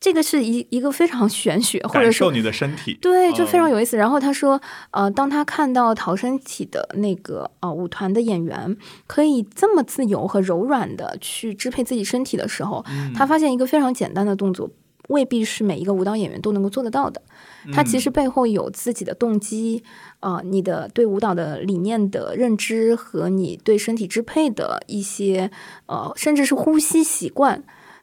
[0.00, 3.96] 这个是一一个非常玄学，或者说你的身体，对，就非常嗯有意思。
[3.96, 4.60] 然后他说，
[4.90, 8.76] 呃，当他看到逃生体的那个呃舞团的演员
[9.06, 14.70] 可以这么自由和柔软的去支配自己身体的时候，嗯他发现一个非常简单的动作。
[15.08, 17.20] 未必是每一个舞蹈演员都能够做得到的，
[17.72, 19.82] 他其实背后有自己的动机，
[20.20, 25.50] 呃，你的对舞蹈的理念的认知和你对身体支配的一些，
[25.86, 27.62] 呃，甚至是呼吸习惯，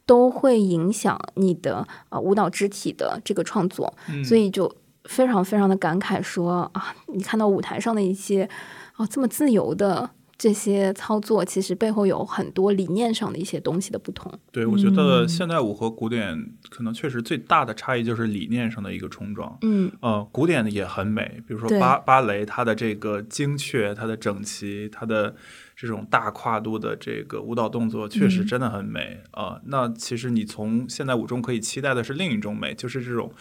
[0.09, 3.93] 都会影响你的呃舞蹈肢体的这个创作。
[4.09, 8.49] 嗯所以就非常非常的感慨说啊，你看到舞台上的一些
[8.93, 14.31] 啊这么自由的这些操作，其实背后有很多理念上的一些东西的不同。
[14.51, 16.33] 对，我觉得嗯现代舞和古典
[16.69, 19.57] 可能确实最大的差异就是理念上的一个冲撞。
[19.61, 25.35] 嗯呃，古典的也很美，比如说芭芭蕾，它的这个精确、它的整齐、它的
[25.81, 28.45] 这种大跨度的这个舞蹈动作，确实嗯。
[28.45, 33.33] 真的很美啊、呃那其实你从现代舞中可以期待的是另一种美，就是这种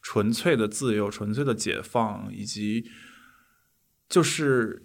[0.00, 2.86] 纯粹的自由、纯粹的解放，以及
[4.08, 4.82] 就是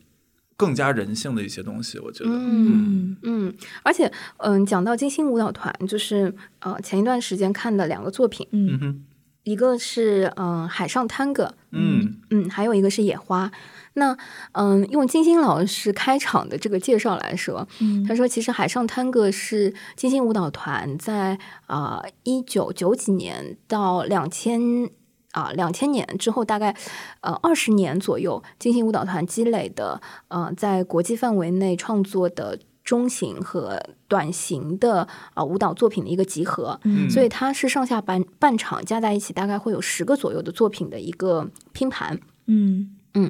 [0.58, 1.98] 更加人性的一些东西。
[2.00, 3.54] 我觉得，嗯嗯，
[3.84, 8.80] 而且嗯，讲到金星舞蹈团，就是呃前一段时间看的两个作品，嗯嗯。
[8.80, 9.04] 哼，
[9.48, 13.50] 一个是嗯、呃海上探戈，嗯嗯，还有一个是野花。
[13.94, 14.16] 那
[14.52, 24.90] 嗯，用金星老师开场的这个介绍来说，嗯他说，其实海上探戈是金星舞蹈团在啊一九九几年到两千
[25.32, 26.76] 啊两千年之后，大概
[27.22, 32.60] 呃二十年左右，金星舞蹈团积累的呃在国际范围内创作的。
[32.88, 33.78] 中型和
[34.08, 42.18] 短型的啊、舞蹈作品的一个集合，嗯所以它是上下半半场加在一起，大概会有十个左右的作品的一个拼盘。
[42.46, 43.30] 嗯嗯、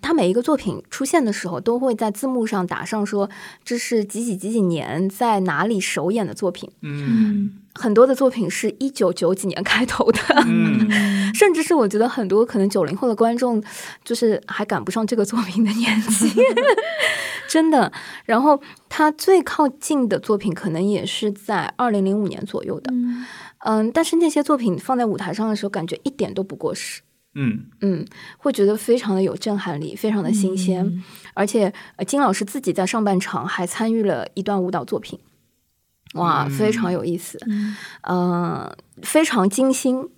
[0.00, 3.28] 它每一个作品出现的时候，都会在字幕上打上说
[3.62, 6.70] 这是几几几几年在哪里首演的作品。
[6.80, 10.88] 嗯嗯很多的作品是一九九几年开头的，嗯。
[11.34, 13.62] 甚至是我觉得很多可能九零后的观众，
[14.02, 16.28] 就是还赶不上这个作品的年纪，
[17.48, 17.92] 真的。
[18.24, 23.24] 然后他最靠近的作品可能也是在二零零五年左右的，嗯。
[23.60, 27.02] 嗯，但是那些作品放在舞台上的时候，感觉一点都不过时。
[27.34, 27.66] 嗯。
[27.82, 28.04] 嗯，
[28.38, 31.04] 会觉得非常的有震撼力，非常的新鲜，嗯。
[31.34, 35.18] 而且呃金老师自己在上半场还参与了一段舞蹈作品，
[36.18, 37.38] 哇，嗯非常有意思。
[37.46, 40.08] 嗯呃，非常精心。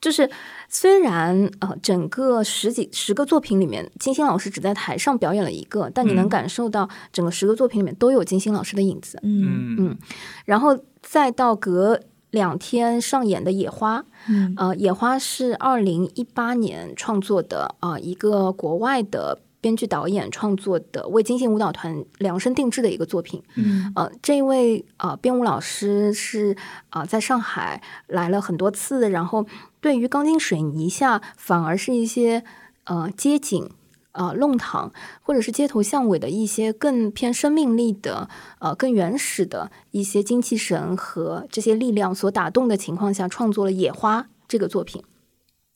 [0.00, 0.28] 就是
[0.68, 9.18] 虽然呃，整个十几十个作品里面，金星老师只在台上表演了一个，但你能嗯感受到整个十个作品里面都有金星老师的影子。
[9.22, 9.98] 嗯嗯
[10.44, 11.98] 然后再到隔
[12.32, 23.42] 两天上演的《野花》，嗯呃，《野花》是二零一八年创作的，呃，一个国外的编剧导演创作的，为金星舞蹈团量身定制的一个作品。
[23.54, 26.54] 嗯呃，这位呃编舞老师是
[26.90, 29.46] 啊、呃在上海来了很多次，然后
[29.80, 32.44] 对于钢筋水泥下反而是一些
[32.84, 33.70] 呃街景。
[34.16, 34.92] 啊、弄堂
[35.22, 38.28] 或者是街头巷尾的一些更偏生命力的、
[38.60, 45.02] 呃更原始的一些精气神和这些力量所打动的情况下，创作了《野花》这个作品。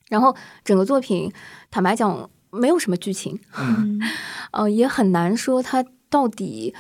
[0.09, 1.33] 然后整个作品，
[1.69, 4.01] 坦白讲，没有什么剧情，嗯。
[4.51, 6.75] 呃，也很难说它到底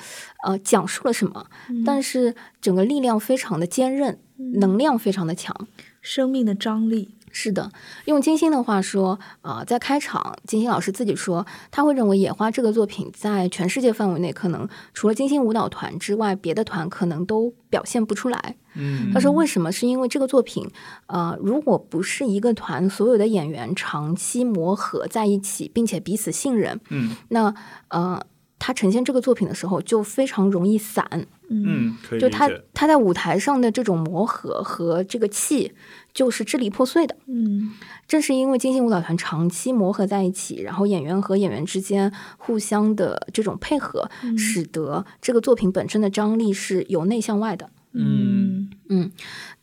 [0.45, 1.47] 呃讲述了什么，
[1.85, 5.69] 但是整个力量非常的坚韧，能量非常的强。
[6.01, 7.71] 生命的张力，是的，
[8.07, 18.57] 用金星的话说，啊、在开场，金星老师自己说，他会认为《野花》这个作品在全世界范围内，可能除了金星舞蹈团之外，别的团可能都表现不出来。
[18.75, 19.73] 嗯他说为什么？
[19.73, 20.71] 是因为这个作品，
[21.07, 27.53] 呃，如果不是一个团所有的演员长期磨合在一起，并且彼此信任，嗯那
[27.89, 28.21] 呃，
[28.59, 31.27] 他呈现这个作品的时候就非常容易散。
[31.51, 32.51] 嗯，可以就他。
[32.75, 35.73] 他在舞台上的这种磨合和这个气，
[36.13, 37.17] 就是支离破碎的。
[37.27, 37.73] 嗯
[38.07, 47.69] 正是因为金星舞蹈团长期磨合在一起，然后演员和演员之间互相的这种配合，使得这个作品本身的张力是由内向外的。
[47.93, 49.11] 嗯嗯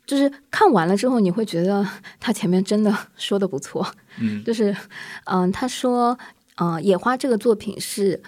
[0.05, 1.87] 就是看完了之后，你会觉得
[2.19, 3.87] 他前面真的说的不错。
[4.19, 4.75] 嗯就是，
[5.25, 6.17] 嗯、他说，
[6.57, 8.21] 呃，《野花》这个作品是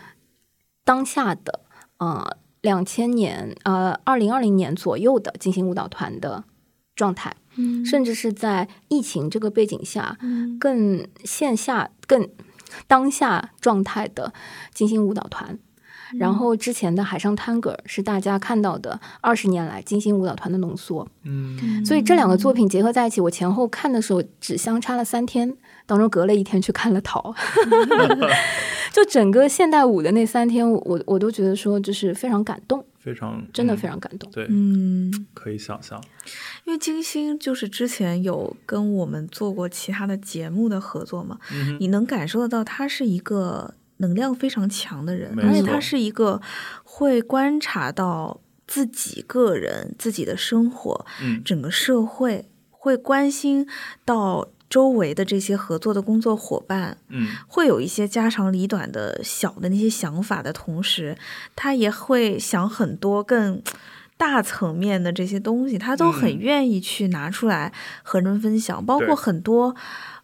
[0.88, 1.60] 当下的，
[1.98, 6.46] 呃，两千年，呃，二零二零年左右的金星舞蹈团的
[6.96, 12.30] 状态，嗯甚至是在疫情这个背景下，嗯更线下、更
[12.88, 14.32] 当下状态的
[14.74, 15.60] 金星舞蹈团。
[16.18, 25.58] 然后之前的海上探戈是大家看到的二十年来金星舞蹈团的浓缩，嗯所以这两个作品结合在一起，我前后看的时候只相差了三天，
[25.88, 27.34] 当中隔了一天去看了桃，
[28.94, 34.30] 就整个现代舞的那三天，我我我都觉得说就是非常感动，非常嗯真的非常感动。
[34.32, 36.00] 对，嗯，可以想象。
[36.66, 46.42] 因为金星就是之前有跟我们做过其他的节目的合作嘛，嗯你能感受得到他是一个能量非常强的人，而且他是一个
[46.84, 53.66] 会观察到自己个人、自己的生活、嗯整个社会，会关心
[54.04, 57.28] 到周围的这些合作的工作伙伴，嗯。
[57.48, 61.18] 会有一些家长里短的小的那些想法的同时，
[61.56, 63.62] 他也会想很多更
[64.18, 67.72] 大层面的这些东西，他都很嗯愿意去拿出来
[68.04, 69.76] 和人分享，包括很多。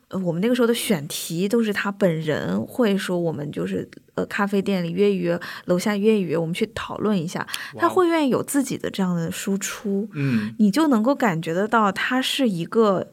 [0.09, 7.47] 呃，我们那个时候的选题都是他本人会说，我们就是呃咖啡店里约一约，楼下约一约，我们去讨论一下。
[7.77, 10.53] 他会愿意有自己的这样的输出，嗯。
[10.59, 13.11] 你就能够感觉得到他是一个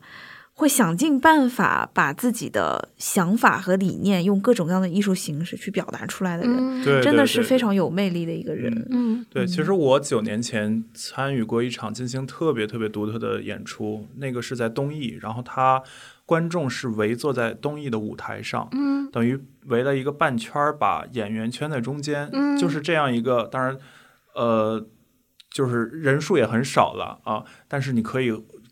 [0.61, 8.87] 会想尽办法把自己的想法和理念用各种各样的艺术形式去表达出来的人，嗯，对，真的是非常有魅力的一个人。
[8.91, 9.25] 嗯。
[9.31, 15.83] 对，其实我九年前参与过一场进行特别特别独特的演出，那个是在东艺，然后他
[16.27, 19.11] 观众是围坐在东艺的舞台上，嗯。
[19.11, 22.59] 等于围了一个半圈儿，把演员圈在中间，嗯。
[22.59, 23.79] 就是这样一个，当然，
[24.35, 24.87] 呃，
[25.51, 28.31] 就是人数也很少了啊，但是你可以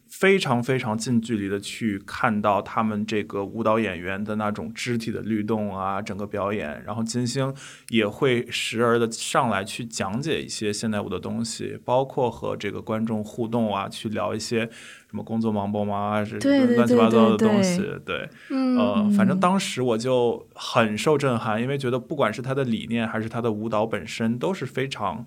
[0.08, 6.82] 非常非常近距离的去看到他们这个舞蹈演员的那种肢体的律动啊，整个表演。
[6.86, 7.54] 然后金星
[7.90, 16.38] 也会时而的上来去讲解一些现代舞的东西，包括和这个观众互动啊，去聊一些什么工作忙不忙啊，是
[16.74, 17.82] 乱七八糟的东西。
[18.06, 25.26] 对，呃，反正当时我就很受震撼，因为觉得不管是他的理念还是他的舞蹈本身，都是非常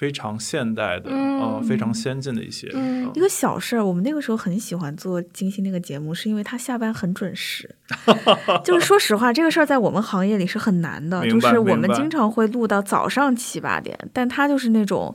[0.00, 2.66] 非常现代的，呃，非常先进的一些。
[3.12, 7.68] 一个小事儿，我们那个时候很喜欢做金星那个节目，是因为他下班很准时。
[8.64, 15.14] 就是说实话，这个事儿在我们行业里是很难的，就是我们经常会录到早上七八点，但他就是那种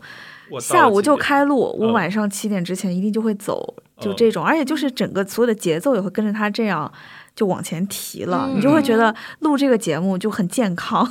[0.59, 6.93] 下午就开录，我嗯晚上七点之前一定就会走，就嗯这种，而且就是整个所有的节奏也会跟着他这样。
[7.35, 11.05] 就往前提了，嗯你就会觉得录这个节目就很健康，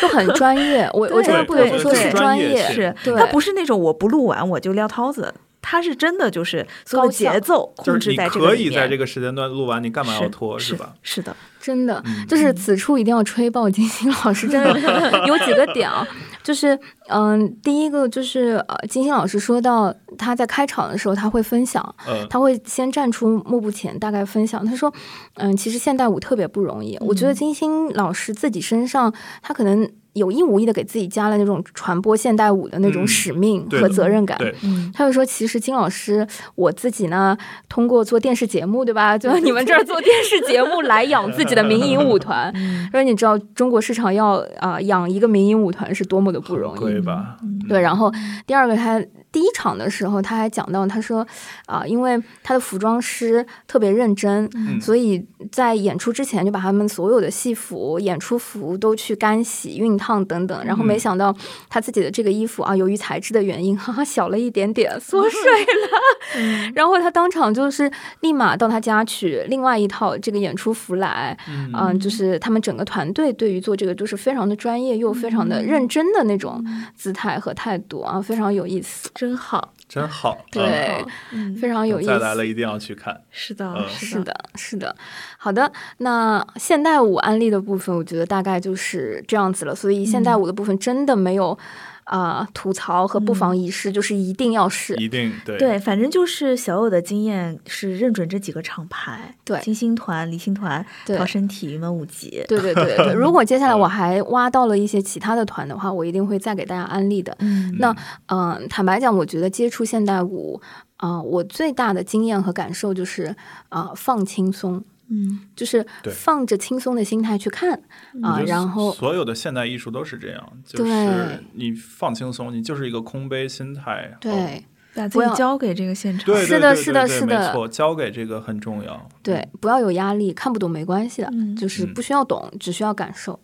[0.00, 0.88] 就很专业。
[0.92, 8.72] 我 我真的不得不说是专业，是对它不是那种我不录完我就撂挑子，它是真的就是所有的高节奏就是你控制在这个可里面。
[8.72, 10.94] 以在这个时间段录完，你干嘛要拖是吧？
[11.02, 14.78] 是的，真的，嗯就是此处一定要吹爆金星老师，真的
[15.26, 16.06] 有几个点啊，
[16.42, 16.78] 就是
[17.08, 24.92] 嗯，第一个就是呃，金星老师说到他在开场的时候他会分享，嗯，他会先站出幕布前大概分享，他说，
[25.34, 29.12] 嗯，其实现代舞特别不容易，我觉得金星老师自己身上
[29.42, 29.90] 他可能。
[30.18, 37.36] 有意无意的给自己加了那种传播现代舞的那种嗯使命和责任感，对，嗯，他就说，其实金老师我自己呢，
[37.68, 39.16] 通过做电视节目，对吧？
[39.16, 42.52] 就你们这儿做电视节目来养自己的民营舞团。
[42.56, 46.80] 嗯说你知道中国市场要啊、养一个民营舞团是多么的不容易。
[46.80, 47.36] 对吧？
[47.68, 48.12] 对，然后
[48.46, 49.00] 第二个他
[49.38, 51.24] 第一场的时候他还讲到，他说
[51.66, 54.80] 啊、因为他的服装师特别认真，嗯。
[54.80, 61.32] 所以在演出之前就把他们所有的戏服、演出服都去干洗、熨烫等等，然后没嗯想到
[61.68, 66.72] 他自己的这个衣服啊，由于材质的原因，哈哈，小了一点点，缩水了。
[66.74, 67.88] 然后他当场就是
[68.22, 76.64] 立马到他家取另外一套这个演出服来，嗯、就是他们整个团队对于做这个都是非常的专业又非常的认真的那种
[76.96, 80.38] 姿态和态度啊，非常有意思，真好，真好。
[80.50, 82.08] 对，嗯，非常有意思。
[82.08, 83.20] 再来了，一定要去看。
[83.30, 84.96] 是的，嗯是的，是的，
[85.36, 85.70] 好的。
[85.98, 89.74] 那现代舞安利的部分，我觉得大概就是这样子了。
[89.74, 91.58] 所以现代舞的部分真的没有
[92.08, 94.94] 啊、吐槽和不妨一试，就是一定要试。
[94.96, 107.36] 一定对对，反正就是小有的经验是认准这几个厂牌，对金星团、离星团、对逃生体、云门舞集，对对对对， 如果接下来我还挖到了一些其他的团的话，我一定会再给大家安利的。
[107.40, 107.94] 嗯那
[108.28, 110.60] 嗯、坦白讲，我觉得接触现代舞
[110.96, 113.36] 啊、我最大的经验和感受就是
[113.68, 115.40] 啊、放轻松，嗯。
[115.56, 117.80] 就是放着轻松的心态去看
[118.22, 120.88] 啊、然后所有的现代艺术都是这样，就对。
[120.88, 124.12] 是你放轻松，你就是一个空杯心态。
[124.14, 124.16] 哦。
[124.20, 124.64] 对。
[124.94, 127.08] 把自己不要交给这个现场，对，是的对对对是的。
[127.08, 129.08] 是的没错，交给这个很重要。
[129.22, 131.54] 对，不要有压力，看不懂没关系的，嗯。
[131.54, 131.94] 就是嗯。
[131.94, 133.38] 不需要懂，只需要感受。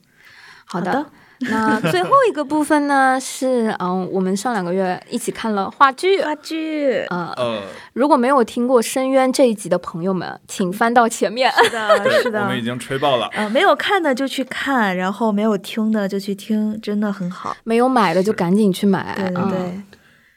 [0.64, 1.10] 好的，好的
[1.50, 6.20] 那最后一个部分呢是，嗯，我们上两个月一起看了话剧。
[6.22, 7.60] 话剧，呃，呃，
[7.92, 11.50] 如果没有听过《深渊》这一集的朋友们，请翻到前面。
[11.62, 12.64] 是的， 是，的我们已。
[12.64, 13.28] 经吹爆了。
[13.34, 17.54] 呃，没有看的就去看，然后没有听的就去听，真的很好。
[17.62, 19.14] 没有买的就赶紧去买。
[19.16, 19.93] 对对嗯对，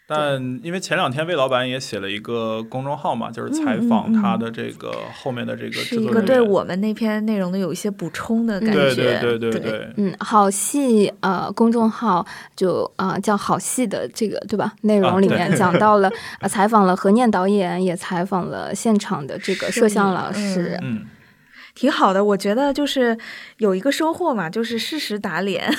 [0.10, 6.22] 但因为前两天魏老板也写了一个公众号嘛，就是采嗯访他的这个后面的这个制是一个。
[6.22, 8.74] 对我们那篇内容的有一些补充的感觉。
[8.74, 12.26] 对对对对对对，嗯，好戏呃，公众号
[12.56, 14.74] 就啊、呃叫好戏的这个对吧？
[14.84, 16.10] 内容里面讲到了、
[16.40, 20.80] 呃，采访了何念导演，也采访了现场的这个摄像老师。
[20.82, 21.06] 嗯，
[21.76, 23.18] 挺好的，我觉得就是
[23.58, 25.70] 有一个收获嘛，就是事实打脸，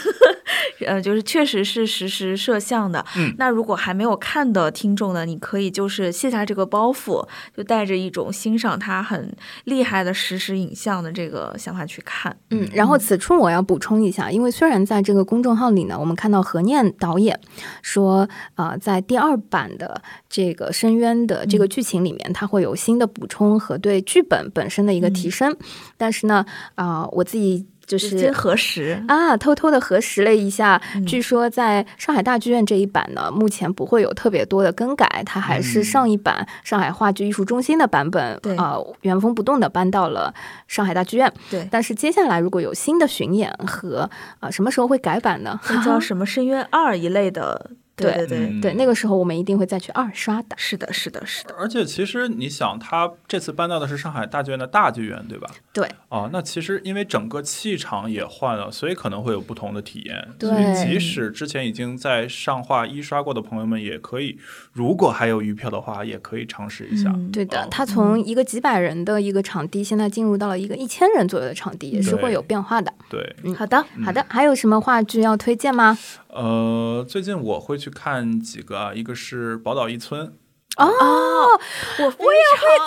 [0.86, 3.04] 呃，就是确实是实时摄像的。
[3.16, 7.26] 嗯那如果还没有看的听众呢，你可以就是卸下这个包袱，
[7.56, 9.34] 就带着一种欣赏它很
[9.64, 12.36] 厉害的实时影像的这个想法去看。
[12.50, 17.38] 嗯，然后此处我要补充一下，因为虽然在这个公众号里呢，我们看到何念导演
[17.82, 25.56] 说，啊、在第二版的这个《深渊》的这个剧情里面，它会有新的补充和对剧本本身的一个提升，
[25.96, 26.44] 但是呢，
[26.74, 40.32] 啊、我自己就是先核实，啊，偷偷的核实了一下，嗯据说在上海大剧院这一版呢，目前不会有特别多的更改，它还是上一版上海话剧艺术中心的版本，对啊、原封不动的搬到了
[40.66, 41.32] 上海大剧院。
[41.50, 44.08] 对，但是接下来如果有新的巡演和
[44.40, 45.58] 啊、什么时候会改版呢？
[45.62, 50.56] 会叫 什么《深渊二》一类的对对对，嗯对，那个时候我们一定会再去二刷的。
[50.56, 55.48] 是的，是的，是的，而且其实你想，他这次搬到的是上海大剧院的大剧院，对吧？
[55.72, 60.28] 对，哦，那其实因为整个气场也换了，所以可能会有不同的体验。
[60.38, 64.38] 对所以即使之前已经在上画一刷过的朋友们，也可以，
[64.72, 67.10] 如果还有余票的话，也可以尝试一下。
[67.14, 72.92] 嗯对的哦，从一个几百人的一个场地，现在进入到了一个一千人左右的场地，也是会有变化的。
[73.08, 75.96] 对，嗯好的，好的，还有什么话剧要推荐吗？
[76.28, 80.32] 呃，最近我会去看几个啊，一个是宝岛一村，
[80.76, 82.16] 哦，我非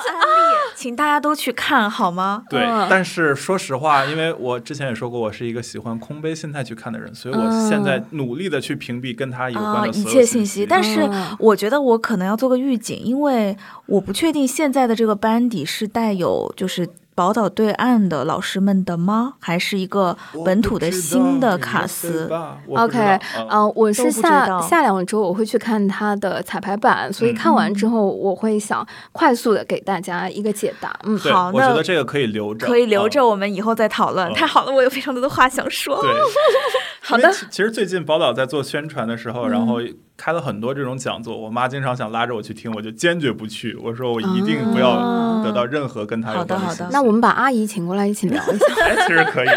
[0.08, 2.44] 常安利，请大家都去看好吗？
[2.50, 2.88] 对，嗯。
[2.90, 11.36] 但是说实话，因为我之前也说过，我是一个喜欢空杯心态去看的人，所以我嗯现在努力的去屏蔽跟他有啊，关的一切信息，但是嗯。
[11.40, 13.58] 我觉得我可能要做个预警，因为
[13.88, 16.88] 我不确定现在的这个班底是带有就是
[17.22, 19.34] 宝岛对岸的老师们的吗？
[19.40, 22.28] 还是一个本土的新的卡司
[22.76, 22.98] ？OK，
[23.38, 31.00] 嗯，呃，我是下下两周我会去看他的彩排版，所以嗯看完之后我会想快速的给大家一个解答。
[31.04, 34.28] 嗯，好那我觉得这个可以留着，可以留啊着，我们以后再讨论。
[34.28, 36.02] 嗯太好了，我有非常多的话想说。
[36.02, 36.12] 对，
[37.02, 39.76] 好的其其实最近宝岛在做宣传的时候，然嗯后
[40.22, 43.74] 开了很多这种讲座，我妈经常想拉着我去听，我就坚决不去。
[43.82, 46.90] 我说我一定不要得到任何跟她有好的好的关的。
[46.92, 48.66] 那我们把阿姨请过来一起聊一下。
[48.86, 49.50] 哎，其实可以，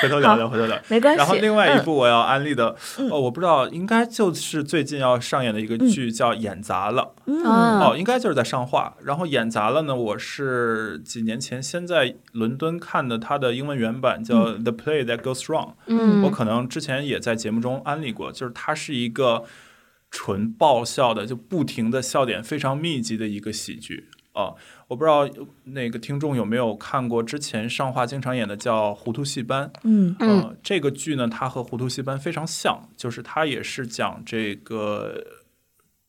[0.00, 0.78] 回头聊聊，回头聊。
[0.86, 1.18] 没关系。
[1.18, 2.76] 然后另外一嗯部我要安利的，
[3.10, 7.02] 哦，我不知道，应该就是最近要上演的一个剧叫《演砸了》。
[7.26, 8.94] 嗯嗯哦，应该就是在上画。
[9.02, 15.70] 然后演砸了呢，我是几年前先在伦敦看的它的英文原版，叫《The Play That Goes Wrong》。
[15.88, 19.42] 嗯我可能之前也在节目中安利过，就是它是一个
[20.10, 24.08] 纯爆笑的，就不停的笑点非常密集的一个喜剧。
[24.32, 24.54] 啊，
[24.86, 25.28] 我不知道
[25.64, 29.66] 那个听众有没有看过之前上话经常演的叫《糊涂戏班》。
[29.82, 35.24] 嗯嗯呃，这个剧呢，它和《糊涂戏班》非常像，就是它也是讲这个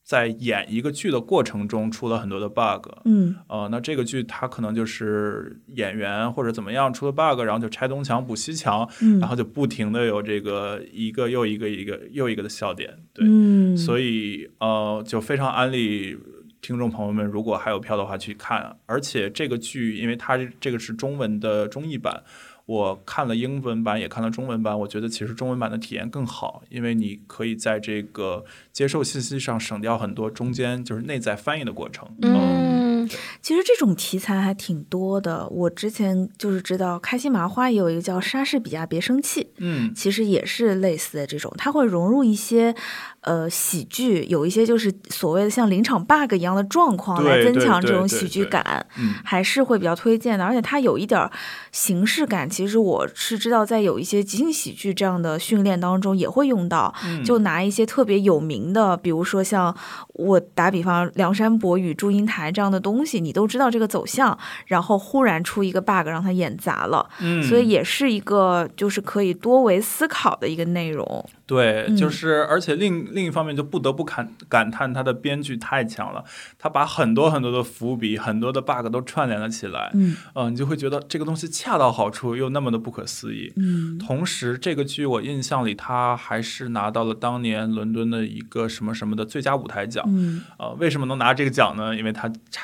[0.09, 2.89] 在演一个剧的过程中出了很多的 bug。
[3.05, 12.97] 嗯呃，那这个剧它可能就是演员或者怎么样出了 bug，然后就拆东墙补西墙，嗯，然后就不停的有这个一个又一个一个又一个的笑点。
[13.13, 16.17] 对，嗯，所以呃，就非常安利
[16.59, 18.75] 听众朋友们，如果还有票的话去看。
[18.87, 22.23] 而且这个剧，因为它这个是中文的中译版，
[22.69, 32.07] 我看了英文版，也看了中文版，我觉得其实中文版的体验更好，因为你可以在这个接受信息上省掉很多中间就是内在翻译的过程。
[32.21, 32.79] 嗯
[33.41, 35.47] 其实这种题材还挺多的。
[35.47, 42.75] 我之前就是知道开心麻花也有一个叫《莎士比亚别生气》，嗯，其实也是类似的这种，它会融入一些
[43.21, 48.85] 呃喜剧，有一些就是所谓的像临场 bug 一样的状况来增强这种喜剧感。
[48.97, 51.29] 嗯还是会比较推荐的，而且它有一点儿
[51.71, 52.49] 形式感。
[52.49, 59.75] 其实我是知道，在有一些即兴喜剧这样的训练当中也会用到，嗯就拿一些特别有名的，比如说像
[60.13, 71.25] 我打比方，梁山伯与祝英台这样的东西，你都知道这个走向，然后忽然出一个 bug 让他演砸了，嗯，所以也是一个就是可以多维思考的一个内容。
[71.45, 76.23] 对，嗯就是而且另另一方面就不得不感感叹他的编剧太强了，
[76.57, 83.51] 他把很多很多的伏笔、很多的 bug 都串联了起来，嗯呃，你就会觉得这个东西恰到好处，又那么的不可思议。
[83.55, 90.05] 嗯同时，这个剧我印象里，他还是拿到了当年伦敦的一个什么什么的最佳舞台奖。
[90.07, 91.95] 嗯呃，为什么能拿这个奖呢？
[91.95, 92.63] 因为他拆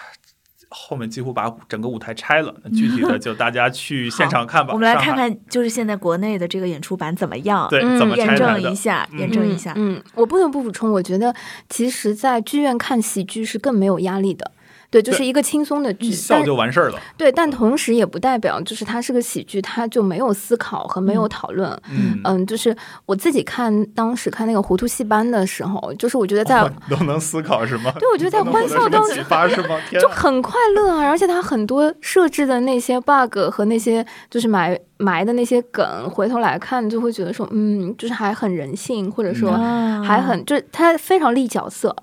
[0.78, 2.54] 后面几乎把整个舞台拆了。
[2.64, 4.74] 那具体的 就大家去现场看吧。
[4.74, 7.68] 我们来看看，就是现在国内的这个演出版怎么样？
[7.70, 8.76] 对、嗯怎么拆验证一。
[8.76, 9.74] 下，嗯验证一下。
[9.76, 11.34] 嗯，嗯我不得不补充，我觉得
[11.70, 14.52] 其实，在剧院看喜剧是更没有压力的。
[14.96, 16.98] 对，就是一个轻松的剧一，笑就完事儿了。
[17.18, 21.70] 对，但同时也不代表就是它是个喜剧，它就没有思考和没有讨论。
[21.92, 22.74] 嗯嗯，就是
[23.06, 27.92] 我自己看当时看那个《糊涂戏班》的时候，就是我觉得在、哦都能思考是吗？
[28.00, 29.78] 对我觉得在欢笑当中启发是吗？
[30.00, 41.94] 就很快乐啊，而且它很多设置的那些 bug 和那些就是埋埋的那些梗，回头来看就会觉得说，嗯，就是还很人性，或者说啊还很就是它非常立角色。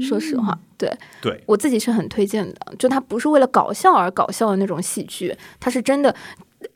[0.00, 0.90] 说实话，对
[1.20, 2.74] 对我自己是很推荐的。
[2.78, 6.14] 就它不是为了搞笑而搞笑的那种喜剧，它是真的，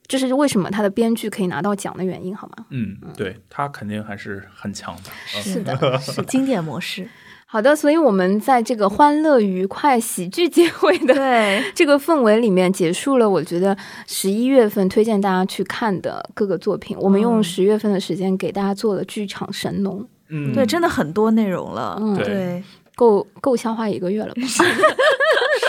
[0.06, 2.66] 这是为什么它的编剧可以拿到奖的原因，好吗？
[2.70, 5.02] 嗯，对他肯定还是很强的。
[5.36, 7.09] 嗯是的， 是经典模式。
[7.48, 13.30] 好的，所以我们在这个欢乐、愉快、喜剧结尾的对，这个氛围里面结束了。
[13.30, 13.74] 我觉得
[14.09, 21.97] 十一月份推荐大家去看的各个作品，我们用嗯十月份的时间给大家做了剧场神农，嗯，对，真的很多内容了。
[22.01, 22.62] 嗯对，
[22.97, 24.43] 够够消化一个月了吧？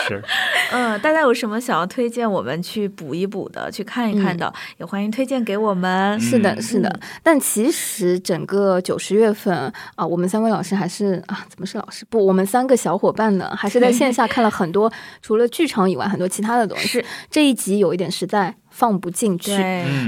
[0.08, 0.22] 是，
[0.72, 6.18] 嗯，大家有什么想要推荐我们去补一补的、去看一看的，也欢迎推荐给我们。
[6.18, 7.00] 是的，嗯是的。
[7.22, 12.06] 但其实整个九十月份啊，我们三位老师还是啊，怎么是老师？
[12.08, 14.90] 不，我们三个小伙伴呢，还是在线下看了很多，
[15.20, 16.88] 除了剧场以外，很多其他的东西。
[16.88, 19.50] 是这一集有一点实在放不进去。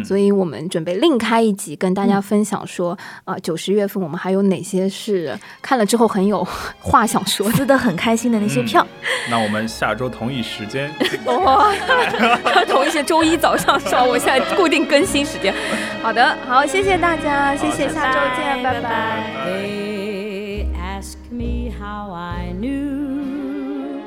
[0.05, 6.47] 所以我们准备另开一集，跟大家分享说，啊、九十月份我们还有哪些是看了之后很有
[6.79, 7.57] 话想说的。
[7.61, 8.87] 撕的很开心的那些票。
[9.29, 10.91] 那我们下周同一时间，
[11.27, 11.71] 哇
[12.69, 15.55] 同一些周一早上上，我现在固定更新时间。
[16.03, 24.01] 好的，好，谢谢大家，谢谢，下周见，拜拜拜拜 They ask me how I knew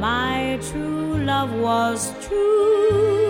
[0.00, 3.21] my true love was true.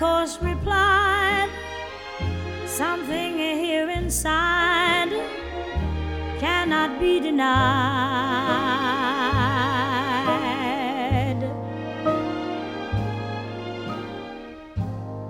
[0.00, 1.50] Course, replied,
[2.64, 5.10] Something here inside
[6.38, 7.50] cannot be denied.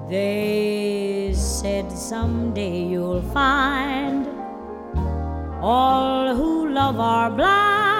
[0.09, 4.28] They said someday you'll find
[5.60, 7.99] all who love are blind.